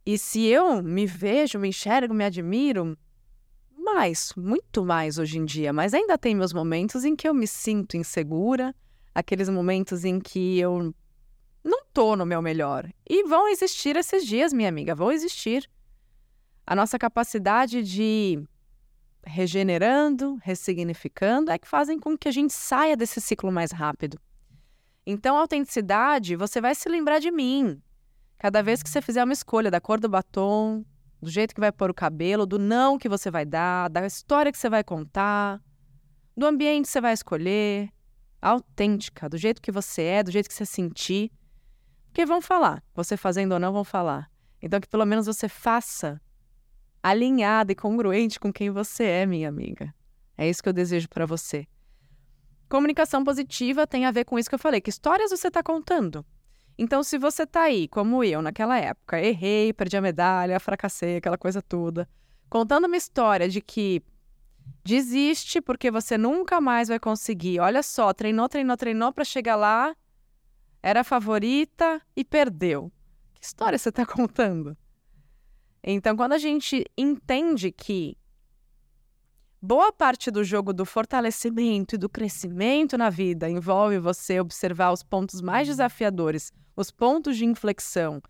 E 0.05 0.19
se 0.19 0.47
eu 0.47 0.83
me 0.83 1.07
vejo, 1.07 1.59
me 1.59 1.69
enxergo, 1.69 2.13
me 2.13 2.25
admiro, 2.25 2.97
mais, 3.77 4.33
muito 4.37 4.85
mais 4.85 5.19
hoje 5.19 5.39
em 5.39 5.45
dia, 5.45 5.73
mas 5.73 5.95
ainda 5.95 6.19
tem 6.19 6.35
meus 6.35 6.53
momentos 6.53 7.05
em 7.05 7.17
que 7.17 7.27
eu 7.27 7.35
me 7.35 7.47
sinto 7.47 7.97
insegura, 7.97 8.75
aqueles 9.15 9.49
momentos 9.49 10.05
em 10.05 10.21
que 10.21 10.59
eu 10.59 10.95
não 11.65 11.85
tô 11.93 12.15
no 12.15 12.27
meu 12.27 12.43
melhor. 12.43 12.89
E 13.09 13.25
vão 13.25 13.49
existir 13.49 13.97
esses 13.97 14.27
dias, 14.27 14.53
minha 14.53 14.69
amiga, 14.69 14.95
vão 14.95 15.11
existir. 15.11 15.69
A 16.67 16.77
nossa 16.77 16.99
capacidade 16.99 17.83
de 17.83 18.43
regenerando, 19.25 20.39
ressignificando, 20.43 21.51
é 21.51 21.59
que 21.59 21.69
fazem 21.69 21.99
com 21.99 22.17
que 22.17 22.29
a 22.29 22.33
gente 22.33 22.53
saia 22.53 22.97
desse 22.97 23.21
ciclo 23.21 23.51
mais 23.51 23.71
rápido. 23.73 24.19
Então, 25.11 25.37
autenticidade, 25.37 26.37
você 26.37 26.61
vai 26.61 26.73
se 26.73 26.89
lembrar 26.89 27.19
de 27.19 27.33
mim. 27.33 27.83
Cada 28.39 28.63
vez 28.63 28.81
que 28.81 28.89
você 28.89 29.03
fizer 29.03 29.25
uma 29.25 29.33
escolha 29.33 29.69
da 29.69 29.81
cor 29.81 29.99
do 29.99 30.09
batom, 30.09 30.85
do 31.21 31.29
jeito 31.29 31.53
que 31.53 31.61
vai 31.61 31.73
pôr 31.73 31.91
o 31.91 31.95
cabelo, 31.95 32.47
do 32.47 32.61
não 32.61 32.97
que 32.97 33.09
você 33.09 33.29
vai 33.29 33.45
dar, 33.45 33.89
da 33.89 34.07
história 34.07 34.53
que 34.53 34.59
você 34.59 34.71
vai 34.71 34.85
contar, 34.85 35.61
do 36.37 36.47
ambiente 36.47 36.85
que 36.85 36.93
você 36.93 37.01
vai 37.01 37.13
escolher, 37.13 37.91
autêntica, 38.41 39.29
do 39.29 39.37
jeito 39.37 39.61
que 39.61 39.73
você 39.73 40.03
é, 40.03 40.23
do 40.23 40.31
jeito 40.31 40.49
que 40.49 40.55
você 40.55 40.65
sentir. 40.65 41.33
Porque 42.07 42.25
vão 42.25 42.41
falar, 42.41 42.81
você 42.95 43.17
fazendo 43.17 43.51
ou 43.51 43.59
não 43.59 43.73
vão 43.73 43.83
falar. 43.83 44.31
Então 44.63 44.81
que 44.81 44.89
pelo 44.89 45.05
menos 45.05 45.27
você 45.27 45.49
faça 45.49 46.21
alinhada 47.03 47.73
e 47.73 47.75
congruente 47.75 48.39
com 48.39 48.53
quem 48.53 48.71
você 48.71 49.03
é, 49.03 49.27
minha 49.27 49.49
amiga. 49.49 49.93
É 50.39 50.49
isso 50.49 50.63
que 50.63 50.69
eu 50.69 50.73
desejo 50.73 51.09
para 51.09 51.27
você. 51.27 51.67
Comunicação 52.71 53.25
positiva 53.25 53.85
tem 53.85 54.07
a 54.07 54.13
ver 54.13 54.25
com 54.25 54.39
isso 54.39 54.49
que 54.49 54.55
eu 54.55 54.59
falei. 54.59 54.81
Que 54.81 54.91
histórias 54.91 55.33
você 55.33 55.49
está 55.49 55.61
contando? 55.61 56.25
Então, 56.79 57.03
se 57.03 57.19
você 57.19 57.43
está 57.43 57.63
aí, 57.63 57.89
como 57.89 58.23
eu, 58.23 58.41
naquela 58.41 58.79
época, 58.79 59.21
errei, 59.21 59.73
perdi 59.73 59.97
a 59.97 60.01
medalha, 60.01 60.61
fracassei, 60.61 61.17
aquela 61.17 61.37
coisa 61.37 61.61
toda, 61.61 62.09
contando 62.49 62.87
uma 62.87 62.97
história 62.97 63.49
de 63.49 63.61
que 63.61 64.01
desiste 64.85 65.61
porque 65.61 65.91
você 65.91 66.17
nunca 66.17 66.61
mais 66.61 66.87
vai 66.87 67.01
conseguir. 67.01 67.59
Olha 67.59 67.83
só, 67.83 68.15
treinou, 68.15 68.49
treinou, 68.49 68.77
treinou 68.77 69.13
para 69.13 69.25
chegar 69.25 69.57
lá, 69.57 69.95
era 70.81 71.01
a 71.01 71.05
favorita 71.05 72.01
e 72.15 72.25
perdeu. 72.25 72.93
Que 73.35 73.45
história 73.45 73.77
você 73.77 73.89
está 73.89 74.07
contando? 74.07 74.77
Então, 75.83 76.17
quando 76.17 76.35
a 76.35 76.39
gente 76.39 76.85
entende 76.97 77.73
que 77.73 78.17
boa 79.61 79.93
parte 79.93 80.31
do 80.31 80.43
jogo 80.43 80.73
do 80.73 80.85
fortalecimento 80.85 81.95
e 81.95 81.99
do 81.99 82.09
crescimento 82.09 82.97
na 82.97 83.11
vida 83.11 83.49
envolve 83.49 83.99
você 83.99 84.41
observar 84.41 84.93
os 84.93 85.03
pontos 85.03 85.41
mais 85.41 85.69
desafiadores, 85.69 86.53
os 86.77 86.91
pontos 86.91 87.37
de 87.37 87.45
inflexão, 87.45 88.23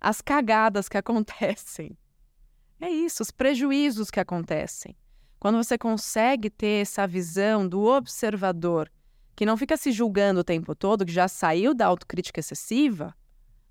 as 0.00 0.20
cagadas 0.20 0.88
que 0.88 0.96
acontecem. 0.98 1.96
É 2.80 2.88
isso, 2.88 3.22
os 3.22 3.30
prejuízos 3.30 4.10
que 4.10 4.20
acontecem. 4.20 4.96
Quando 5.38 5.56
você 5.56 5.76
consegue 5.76 6.50
ter 6.50 6.82
essa 6.82 7.06
visão 7.06 7.68
do 7.68 7.84
observador, 7.84 8.90
que 9.36 9.46
não 9.46 9.56
fica 9.56 9.76
se 9.76 9.92
julgando 9.92 10.40
o 10.40 10.44
tempo 10.44 10.74
todo, 10.74 11.04
que 11.04 11.12
já 11.12 11.28
saiu 11.28 11.74
da 11.74 11.86
autocrítica 11.86 12.40
excessiva, 12.40 13.14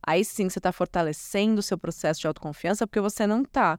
Aí 0.08 0.23
sim 0.23 0.49
você 0.49 0.58
está 0.58 0.71
fortalecendo 0.71 1.60
o 1.60 1.63
seu 1.63 1.77
processo 1.77 2.21
de 2.21 2.27
autoconfiança 2.27 2.88
porque 2.88 3.01
você 3.01 3.27
não 3.27 3.41
está 3.41 3.77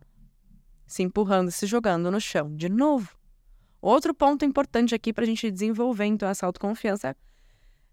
se 0.87 1.03
empurrando 1.03 1.49
e 1.49 1.53
se 1.53 1.67
jogando 1.67 2.11
no 2.11 2.21
chão 2.21 2.55
de 2.55 2.69
novo. 2.69 3.18
Outro 3.81 4.13
ponto 4.13 4.45
importante 4.45 4.95
aqui 4.95 5.13
para 5.13 5.25
a 5.25 5.27
gente 5.27 5.51
desenvolver 5.51 6.07
então 6.07 6.29
essa 6.29 6.47
autoconfiança 6.47 7.17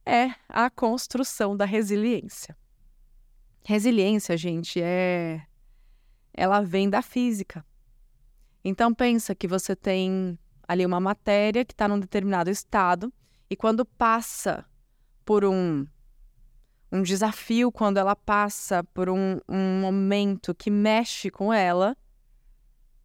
é 0.05 0.33
a 0.49 0.69
construção 0.69 1.55
da 1.55 1.65
resiliência. 1.65 2.57
Resiliência, 3.63 4.37
gente, 4.37 4.81
é 4.81 5.41
ela 6.33 6.61
vem 6.61 6.89
da 6.89 7.01
física. 7.01 7.65
Então 8.63 8.93
pensa 8.93 9.33
que 9.33 9.47
você 9.47 9.75
tem 9.75 10.37
ali 10.67 10.85
uma 10.85 10.99
matéria 10.99 11.63
que 11.63 11.73
está 11.73 11.87
num 11.87 11.99
determinado 11.99 12.49
estado 12.49 13.13
e 13.49 13.55
quando 13.55 13.85
passa 13.85 14.65
por 15.23 15.45
um 15.45 15.87
um 16.91 17.01
desafio 17.01 17.71
quando 17.71 17.97
ela 17.97 18.15
passa 18.15 18.83
por 18.93 19.09
um, 19.09 19.39
um 19.49 19.81
momento 19.81 20.55
que 20.55 20.71
mexe 20.71 21.29
com 21.29 21.51
ela, 21.51 21.97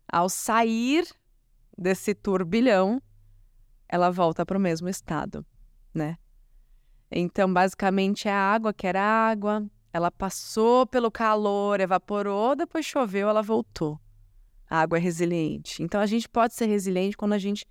ao 0.06 0.28
sair 0.28 1.06
desse 1.80 2.14
turbilhão, 2.14 3.00
ela 3.88 4.10
volta 4.10 4.44
para 4.44 4.58
o 4.58 4.60
mesmo 4.60 4.88
estado, 4.88 5.44
né? 5.94 6.18
Então, 7.10 7.52
basicamente, 7.52 8.28
é 8.28 8.32
a 8.32 8.52
água 8.52 8.72
que 8.72 8.86
era 8.86 9.02
água, 9.02 9.66
ela 9.92 10.10
passou 10.10 10.86
pelo 10.86 11.10
calor, 11.10 11.80
evaporou, 11.80 12.54
depois 12.54 12.84
choveu, 12.84 13.28
ela 13.28 13.42
voltou. 13.42 13.98
A 14.68 14.82
água 14.82 14.98
é 14.98 15.00
resiliente. 15.00 15.82
Então, 15.82 16.00
a 16.00 16.06
gente 16.06 16.28
pode 16.28 16.54
ser 16.54 16.66
resiliente 16.66 17.16
quando 17.16 17.32
a 17.32 17.38
gente 17.38 17.66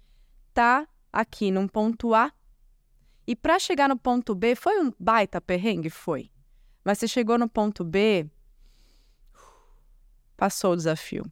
tá 0.53 0.85
aqui 1.13 1.51
num 1.51 1.67
ponto 1.67 2.13
A 2.13 2.33
e 3.29 3.35
para 3.35 3.59
chegar 3.59 3.87
no 3.87 3.95
ponto 3.95 4.33
B, 4.33 4.55
foi 4.55 4.83
um 4.83 4.91
baita 4.99 5.39
perrengue? 5.39 5.91
Foi. 5.91 6.31
Mas 6.83 6.97
você 6.97 7.07
chegou 7.07 7.37
no 7.37 7.47
ponto 7.47 7.83
B, 7.83 8.27
passou 10.35 10.73
o 10.73 10.75
desafio. 10.75 11.23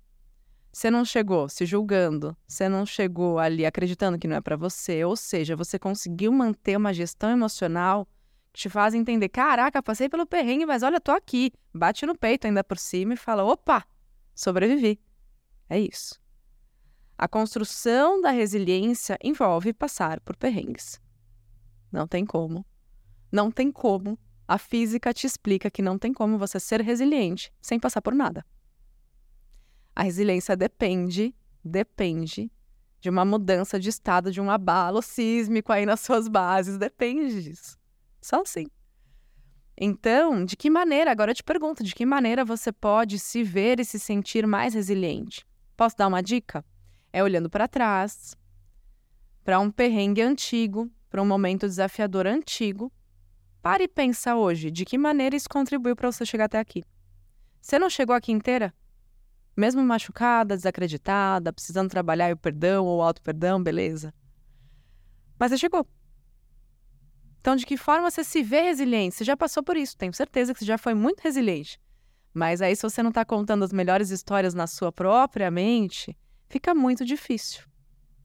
Você 0.77 0.91
não 0.91 1.03
chegou 1.03 1.49
se 1.49 1.65
julgando, 1.65 2.37
você 2.47 2.69
não 2.69 2.85
chegou 2.85 3.39
ali 3.39 3.65
acreditando 3.65 4.19
que 4.19 4.27
não 4.27 4.35
é 4.35 4.41
para 4.41 4.55
você, 4.55 5.03
ou 5.03 5.15
seja, 5.15 5.55
você 5.55 5.79
conseguiu 5.79 6.31
manter 6.31 6.77
uma 6.77 6.93
gestão 6.93 7.31
emocional 7.31 8.07
que 8.53 8.61
te 8.61 8.69
faz 8.69 8.93
entender: 8.93 9.27
caraca, 9.29 9.81
passei 9.81 10.07
pelo 10.07 10.27
perrengue, 10.27 10.67
mas 10.67 10.83
olha, 10.83 11.01
tô 11.01 11.11
aqui. 11.11 11.51
Bate 11.73 12.05
no 12.05 12.15
peito 12.15 12.45
ainda 12.45 12.63
por 12.63 12.77
cima 12.77 13.15
e 13.15 13.17
fala: 13.17 13.43
opa, 13.43 13.83
sobrevivi. 14.35 14.99
É 15.67 15.79
isso. 15.79 16.21
A 17.17 17.27
construção 17.27 18.21
da 18.21 18.29
resiliência 18.29 19.17
envolve 19.23 19.73
passar 19.73 20.19
por 20.19 20.37
perrengues. 20.37 21.01
Não 21.91 22.07
tem 22.07 22.23
como. 22.23 22.63
Não 23.31 23.49
tem 23.49 23.71
como. 23.71 24.15
A 24.47 24.59
física 24.59 25.11
te 25.11 25.25
explica 25.25 25.71
que 25.71 25.81
não 25.81 25.97
tem 25.97 26.13
como 26.13 26.37
você 26.37 26.59
ser 26.59 26.81
resiliente 26.81 27.51
sem 27.59 27.79
passar 27.79 28.03
por 28.03 28.13
nada. 28.13 28.45
A 29.97 30.03
resiliência 30.03 30.55
depende, 30.55 31.33
depende 31.65 32.51
de 33.01 33.09
uma 33.09 33.25
mudança 33.25 33.79
de 33.79 33.89
estado, 33.89 34.31
de 34.31 34.39
um 34.39 34.51
abalo 34.51 35.01
sísmico 35.01 35.73
aí 35.73 35.87
nas 35.87 36.01
suas 36.05 36.27
bases, 36.27 36.77
depende 36.77 37.41
disso. 37.41 37.79
Só 38.21 38.43
assim. 38.43 38.67
Então, 39.75 40.45
de 40.45 40.55
que 40.55 40.69
maneira, 40.69 41.09
agora 41.09 41.31
eu 41.31 41.35
te 41.35 41.43
pergunto, 41.43 41.83
de 41.83 41.95
que 41.95 42.05
maneira 42.05 42.45
você 42.45 42.71
pode 42.71 43.17
se 43.17 43.43
ver 43.43 43.79
e 43.79 43.85
se 43.85 43.97
sentir 43.97 44.45
mais 44.45 44.75
resiliente? 44.75 45.43
Posso 45.75 45.97
dar 45.97 46.09
uma 46.09 46.21
dica? 46.21 46.63
É 47.11 47.23
olhando 47.23 47.49
para 47.49 47.67
trás, 47.67 48.37
para 49.43 49.59
um 49.59 49.71
perrengue 49.71 50.21
antigo, 50.21 50.91
para 51.09 51.23
um 51.23 51.25
momento 51.25 51.65
desafiador 51.65 52.27
antigo, 52.27 52.93
pare 53.63 53.85
e 53.85 53.87
pensa 53.87 54.35
hoje 54.35 54.69
de 54.69 54.85
que 54.85 54.95
maneira 54.95 55.35
isso 55.35 55.49
contribuiu 55.49 55.95
para 55.95 56.11
você 56.11 56.23
chegar 56.23 56.45
até 56.45 56.59
aqui. 56.59 56.83
Você 57.59 57.79
não 57.79 57.89
chegou 57.89 58.15
aqui 58.15 58.31
inteira? 58.31 58.71
Mesmo 59.57 59.83
machucada, 59.83 60.55
desacreditada, 60.55 61.51
precisando 61.51 61.89
trabalhar 61.89 62.31
o 62.31 62.37
perdão 62.37 62.85
ou 62.85 62.99
o 62.99 63.01
auto-perdão, 63.01 63.61
beleza. 63.61 64.13
Mas 65.39 65.49
você 65.49 65.57
chegou. 65.57 65.87
Então, 67.41 67.55
de 67.55 67.65
que 67.65 67.75
forma 67.75 68.11
você 68.11 68.23
se 68.23 68.43
vê 68.43 68.61
resiliente? 68.61 69.15
Você 69.15 69.23
já 69.23 69.35
passou 69.35 69.63
por 69.63 69.75
isso, 69.75 69.97
tenho 69.97 70.13
certeza 70.13 70.53
que 70.53 70.59
você 70.59 70.65
já 70.65 70.77
foi 70.77 70.93
muito 70.93 71.21
resiliente. 71.21 71.81
Mas 72.31 72.61
aí, 72.61 72.75
se 72.75 72.83
você 72.83 73.01
não 73.01 73.09
está 73.09 73.25
contando 73.25 73.63
as 73.63 73.73
melhores 73.73 74.11
histórias 74.11 74.53
na 74.53 74.67
sua 74.67 74.91
própria 74.91 75.49
mente, 75.49 76.15
fica 76.47 76.75
muito 76.75 77.03
difícil. 77.03 77.63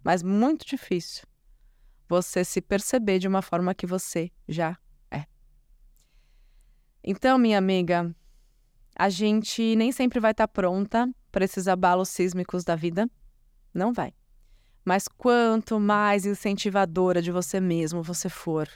Mas 0.05 0.23
muito 0.23 0.67
difícil 0.67 1.25
você 2.07 2.45
se 2.45 2.61
perceber 2.61 3.19
de 3.19 3.27
uma 3.27 3.41
forma 3.41 3.75
que 3.75 3.87
você 3.87 4.31
já 4.47 4.77
é. 5.11 5.25
Então, 7.03 7.39
minha 7.39 7.57
amiga, 7.57 8.15
a 8.95 9.09
gente 9.09 9.75
nem 9.77 9.91
sempre 9.93 10.21
vai 10.21 10.33
estar 10.33 10.47
tá 10.47 10.53
pronta 10.53 11.09
para 11.33 11.45
esses 11.45 11.67
abalos 11.67 12.11
sísmicos 12.11 12.63
da 12.63 12.77
vida. 12.77 13.11
Não 13.75 13.93
vai. 13.93 14.13
Mas 14.85 15.09
quanto 15.09 15.81
mais 15.81 16.27
incentivadora 16.27 17.23
de 17.23 17.33
você 17.33 17.59
mesmo 17.59 18.03
você 18.03 18.29
for, 18.29 18.69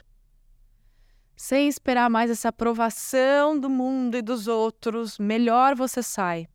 sem 1.36 1.68
esperar 1.68 2.08
mais 2.08 2.30
essa 2.30 2.48
aprovação 2.48 3.58
do 3.60 3.68
mundo 3.68 4.16
e 4.16 4.22
dos 4.22 4.48
outros, 4.48 5.18
melhor 5.18 5.76
você 5.76 6.02
sai. 6.02 6.48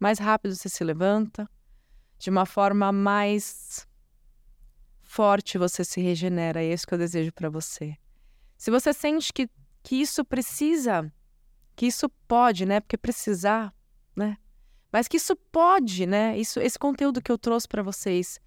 Mais 0.00 0.18
rápido 0.18 0.56
você 0.56 0.68
se 0.68 0.82
levanta, 0.82 1.48
de 2.18 2.28
uma 2.28 2.44
forma 2.44 2.90
mais 2.90 3.86
forte 5.02 5.56
você 5.56 5.84
se 5.84 6.00
regenera. 6.00 6.62
É 6.62 6.72
isso 6.72 6.86
que 6.86 6.94
eu 6.94 6.98
desejo 6.98 7.32
para 7.32 7.48
você. 7.48 7.96
Se 8.56 8.70
você 8.72 8.92
sente 8.92 9.32
que, 9.32 9.48
que 9.84 9.96
isso 9.96 10.24
precisa, 10.24 11.12
que 11.76 11.86
isso 11.86 12.08
pode, 12.26 12.66
né? 12.66 12.80
Porque 12.80 12.98
precisar, 12.98 13.72
né? 14.16 14.36
Mas 14.92 15.06
que 15.06 15.16
isso 15.16 15.36
pode, 15.36 16.06
né? 16.06 16.38
Isso, 16.38 16.60
esse 16.60 16.78
conteúdo 16.78 17.20
que 17.20 17.30
eu 17.30 17.38
trouxe 17.38 17.68
para 17.68 17.82
vocês 17.82 18.40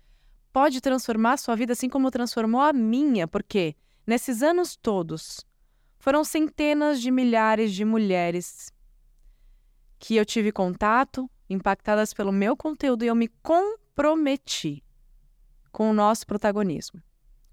pode 0.51 0.82
transformar 0.82 1.34
a 1.34 1.38
sua 1.38 1.56
vida 1.56 1.73
assim 1.73 1.88
como 1.88 2.12
transformou 2.12 2.62
a 2.62 2.73
minha, 2.73 3.27
porque 3.27 3.75
nesses 4.06 4.41
anos 4.41 4.75
todos 4.75 5.45
foram 5.99 6.23
centenas 6.23 6.99
de 6.99 7.12
milhares 7.12 7.73
de 7.73 7.86
mulheres 7.86 8.73
que 9.99 10.15
eu 10.15 10.25
tive 10.25 10.51
contato, 10.51 11.30
impactadas 11.47 12.13
pelo 12.13 12.32
meu 12.32 12.58
conteúdo 12.58 13.04
e 13.04 13.08
eu 13.08 13.15
me 13.15 13.27
comprometi 13.27 14.84
com 15.71 15.91
o 15.91 15.93
nosso 15.93 16.25
protagonismo, 16.25 17.01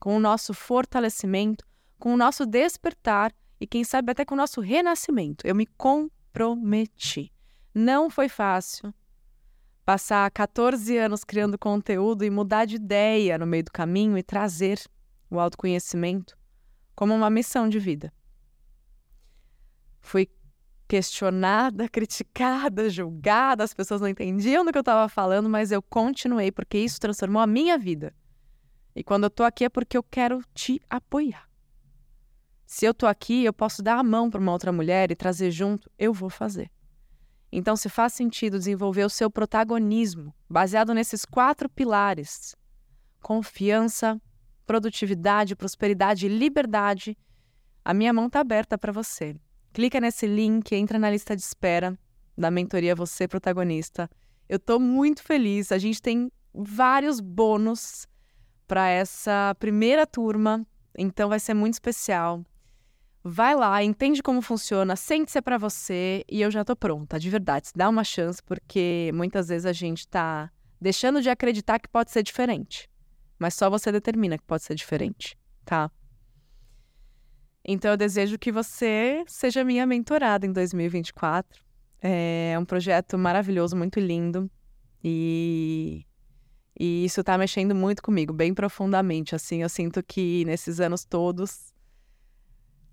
com 0.00 0.16
o 0.16 0.20
nosso 0.20 0.54
fortalecimento, 0.54 1.64
com 1.98 2.14
o 2.14 2.16
nosso 2.16 2.46
despertar 2.46 3.34
e, 3.60 3.66
quem 3.66 3.84
sabe, 3.84 4.12
até 4.12 4.24
com 4.24 4.34
o 4.34 4.38
nosso 4.38 4.60
renascimento. 4.60 5.46
Eu 5.46 5.54
me 5.54 5.66
comprometi. 5.66 7.30
Não 7.74 8.08
foi 8.08 8.28
fácil 8.28 8.92
passar 9.84 10.30
14 10.30 10.98
anos 10.98 11.24
criando 11.24 11.58
conteúdo 11.58 12.24
e 12.24 12.30
mudar 12.30 12.66
de 12.66 12.76
ideia 12.76 13.38
no 13.38 13.46
meio 13.46 13.64
do 13.64 13.72
caminho 13.72 14.18
e 14.18 14.22
trazer 14.22 14.80
o 15.30 15.40
autoconhecimento 15.40 16.36
como 16.94 17.14
uma 17.14 17.30
missão 17.30 17.68
de 17.68 17.78
vida. 17.78 18.12
Fui 20.00 20.28
questionada, 20.86 21.88
criticada, 21.90 22.90
julgada, 22.90 23.62
as 23.62 23.72
pessoas 23.72 24.00
não 24.00 24.08
entendiam 24.08 24.64
do 24.64 24.72
que 24.72 24.78
eu 24.78 24.80
estava 24.80 25.08
falando, 25.08 25.48
mas 25.48 25.70
eu 25.70 25.80
continuei 25.80 26.50
porque 26.50 26.78
isso 26.78 26.98
transformou 26.98 27.40
a 27.40 27.46
minha 27.46 27.78
vida. 27.78 28.14
E 28.96 29.04
quando 29.04 29.24
eu 29.24 29.30
tô 29.30 29.44
aqui 29.44 29.64
é 29.64 29.68
porque 29.68 29.96
eu 29.96 30.02
quero 30.02 30.42
te 30.54 30.80
apoiar. 30.90 31.48
Se 32.66 32.84
eu 32.84 32.92
tô 32.92 33.06
aqui, 33.06 33.44
eu 33.44 33.52
posso 33.52 33.82
dar 33.82 33.98
a 33.98 34.02
mão 34.02 34.28
para 34.28 34.40
uma 34.40 34.52
outra 34.52 34.72
mulher 34.72 35.10
e 35.10 35.16
trazer 35.16 35.50
junto, 35.50 35.90
eu 35.98 36.12
vou 36.12 36.28
fazer. 36.28 36.70
Então, 37.50 37.76
se 37.76 37.88
faz 37.88 38.12
sentido 38.12 38.58
desenvolver 38.58 39.04
o 39.04 39.10
seu 39.10 39.30
protagonismo 39.30 40.34
baseado 40.48 40.92
nesses 40.92 41.24
quatro 41.24 41.68
pilares: 41.68 42.54
confiança, 43.22 44.20
produtividade, 44.66 45.56
prosperidade 45.56 46.26
e 46.26 46.28
liberdade, 46.28 47.16
a 47.84 47.94
minha 47.94 48.12
mão 48.12 48.26
está 48.26 48.40
aberta 48.40 48.76
para 48.76 48.92
você. 48.92 49.34
Clica 49.72 50.00
nesse 50.00 50.26
link, 50.26 50.74
entra 50.74 50.98
na 50.98 51.10
lista 51.10 51.34
de 51.34 51.42
espera 51.42 51.98
da 52.36 52.50
mentoria 52.50 52.94
Você 52.94 53.26
Protagonista. 53.26 54.10
Eu 54.48 54.56
estou 54.56 54.78
muito 54.78 55.22
feliz. 55.22 55.72
A 55.72 55.78
gente 55.78 56.00
tem 56.00 56.30
vários 56.54 57.20
bônus 57.20 58.06
para 58.66 58.88
essa 58.88 59.56
primeira 59.58 60.06
turma, 60.06 60.66
então 60.96 61.28
vai 61.28 61.40
ser 61.40 61.54
muito 61.54 61.74
especial. 61.74 62.44
Vai 63.30 63.54
lá, 63.54 63.84
entende 63.84 64.22
como 64.22 64.40
funciona, 64.40 64.96
sente-se 64.96 65.42
para 65.42 65.58
você 65.58 66.24
e 66.26 66.40
eu 66.40 66.50
já 66.50 66.64
tô 66.64 66.74
pronta, 66.74 67.20
de 67.20 67.28
verdade. 67.28 67.70
Dá 67.76 67.86
uma 67.86 68.02
chance, 68.02 68.42
porque 68.42 69.10
muitas 69.12 69.48
vezes 69.48 69.66
a 69.66 69.72
gente 69.74 70.08
tá 70.08 70.50
deixando 70.80 71.20
de 71.20 71.28
acreditar 71.28 71.78
que 71.78 71.90
pode 71.90 72.10
ser 72.10 72.22
diferente. 72.22 72.88
Mas 73.38 73.52
só 73.52 73.68
você 73.68 73.92
determina 73.92 74.38
que 74.38 74.44
pode 74.44 74.62
ser 74.62 74.74
diferente, 74.74 75.36
tá? 75.62 75.90
Então 77.62 77.90
eu 77.90 77.98
desejo 77.98 78.38
que 78.38 78.50
você 78.50 79.22
seja 79.26 79.62
minha 79.62 79.84
mentorada 79.84 80.46
em 80.46 80.52
2024. 80.52 81.62
É 82.00 82.56
um 82.58 82.64
projeto 82.64 83.18
maravilhoso, 83.18 83.76
muito 83.76 84.00
lindo. 84.00 84.50
E, 85.04 86.06
e 86.80 87.04
isso 87.04 87.22
tá 87.22 87.36
mexendo 87.36 87.74
muito 87.74 88.02
comigo, 88.02 88.32
bem 88.32 88.54
profundamente. 88.54 89.34
Assim, 89.34 89.60
eu 89.60 89.68
sinto 89.68 90.02
que 90.02 90.46
nesses 90.46 90.80
anos 90.80 91.04
todos 91.04 91.76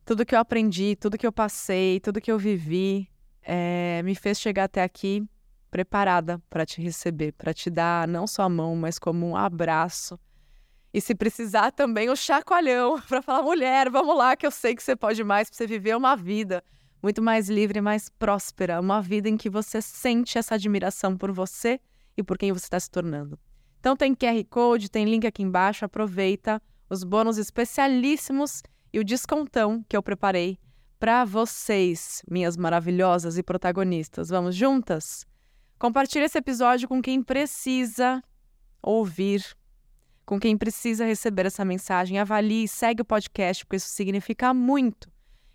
tudo 0.06 0.26
que 0.26 0.36
eu 0.36 0.40
aprendi, 0.40 0.96
tudo 0.96 1.18
que 1.18 1.26
eu 1.26 1.32
passei, 1.32 2.00
tudo 2.00 2.22
que 2.22 2.32
eu 2.32 2.38
vivi, 2.38 3.10
é, 3.42 4.02
me 4.04 4.14
fez 4.14 4.40
chegar 4.40 4.66
até 4.66 4.84
aqui 4.84 5.28
preparada 5.72 6.42
para 6.50 6.66
te 6.66 6.80
receber, 6.80 7.34
para 7.34 7.54
te 7.54 7.70
dar 7.70 8.08
não 8.08 8.28
só 8.28 8.44
a 8.44 8.50
mão, 8.50 8.76
mas 8.76 9.00
como 9.00 9.28
um 9.28 9.36
abraço. 9.36 10.18
E 10.94 11.02
se 11.02 11.14
precisar 11.14 11.72
também 11.72 12.10
um 12.10 12.16
chacoalhão 12.16 13.02
para 13.10 13.22
falar, 13.22 13.42
mulher, 13.42 13.90
vamos 13.90 14.16
lá, 14.16 14.36
que 14.36 14.46
eu 14.46 14.52
sei 14.52 14.76
que 14.76 14.84
você 14.84 14.96
pode 14.96 15.24
mais, 15.24 15.50
para 15.50 15.58
você 15.58 15.68
viver 15.68 15.98
uma 15.98 16.16
vida 16.16 16.64
muito 17.02 17.22
mais 17.22 17.50
livre, 17.50 17.82
mais 17.82 18.08
próspera, 18.10 18.80
uma 18.80 19.02
vida 19.02 19.28
em 19.28 19.38
que 19.38 19.50
você 19.50 19.82
sente 19.82 20.38
essa 20.38 20.56
admiração 20.56 21.18
por 21.18 21.32
você 21.32 21.80
e 22.16 22.24
por 22.24 22.38
quem 22.38 22.52
você 22.52 22.66
está 22.66 22.80
se 22.80 22.90
tornando. 22.90 23.38
Então 23.80 23.96
tem 23.96 24.16
QR 24.16 24.44
Code, 24.50 24.90
tem 24.90 25.06
link 25.06 25.28
aqui 25.28 25.44
embaixo, 25.44 25.84
aproveita 25.84 26.62
os 26.90 27.04
bônus 27.04 27.38
especialíssimos 27.38 28.64
e 28.96 29.00
o 29.00 29.04
descontão 29.04 29.84
que 29.90 29.98
eu 29.98 30.02
preparei 30.02 30.58
para 30.98 31.26
vocês, 31.26 32.24
minhas 32.32 32.56
maravilhosas 32.56 33.38
e 33.38 33.44
protagonistas. 33.44 34.30
Vamos 34.30 34.56
juntas? 34.56 35.28
Compartilhe 35.78 36.24
esse 36.24 36.38
episódio 36.38 36.88
com 36.88 37.02
quem 37.02 37.22
precisa 37.22 38.24
ouvir, 38.82 39.44
com 40.26 40.40
quem 40.40 40.58
precisa 40.58 41.04
receber 41.04 41.46
essa 41.46 41.66
mensagem. 41.66 42.20
Avalie 42.20 42.70
segue 42.70 43.02
o 43.02 43.06
podcast, 43.06 43.66
porque 43.66 43.76
isso 43.76 43.90
significa 43.90 44.54
muito. 44.54 45.12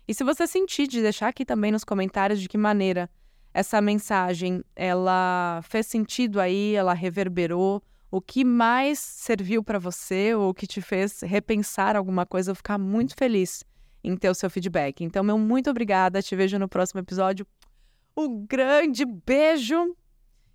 E 0.07 0.13
se 0.13 0.23
você 0.23 0.45
sentir 0.45 0.85
de 0.85 1.01
deixar 1.01 1.29
aqui 1.29 1.43
também 1.43 1.71
nos 1.71 1.83
comentários 1.83 2.39
de 2.39 2.47
que 2.47 2.59
maneira 2.59 3.09
essa 3.51 3.81
mensagem 3.81 4.63
ela 4.75 5.61
fez 5.63 5.87
sentido 5.87 6.39
aí, 6.39 6.75
ela 6.75 6.93
reverberou, 6.93 7.81
o 8.11 8.19
que 8.21 8.43
mais 8.43 8.99
serviu 8.99 9.63
para 9.63 9.79
você 9.79 10.35
ou 10.35 10.53
que 10.53 10.67
te 10.67 10.81
fez 10.81 11.21
repensar 11.21 11.95
alguma 11.95 12.25
coisa, 12.25 12.51
eu 12.51 12.55
ficar 12.55 12.77
muito 12.77 13.15
feliz 13.17 13.63
em 14.03 14.17
ter 14.17 14.29
o 14.29 14.35
seu 14.35 14.49
feedback. 14.49 15.01
Então, 15.01 15.23
meu 15.23 15.39
muito 15.39 15.69
obrigada, 15.69 16.21
te 16.21 16.35
vejo 16.35 16.59
no 16.59 16.67
próximo 16.67 16.99
episódio. 16.99 17.47
Um 18.15 18.45
grande 18.45 19.05
beijo 19.05 19.95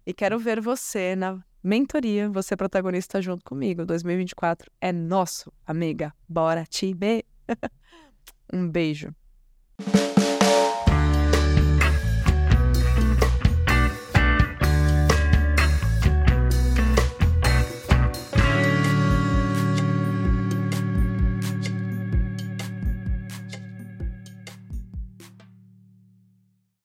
e 0.04 0.12
quero 0.12 0.38
ver 0.38 0.60
você 0.60 1.16
na 1.16 1.42
mentoria, 1.62 2.28
você 2.28 2.54
protagonista 2.54 3.22
junto 3.22 3.44
comigo. 3.44 3.86
2024 3.86 4.70
é 4.80 4.92
nosso, 4.92 5.50
amiga. 5.66 6.12
Bora, 6.28 6.64
time! 6.64 7.24
um 8.52 8.68
beijo. 8.68 9.14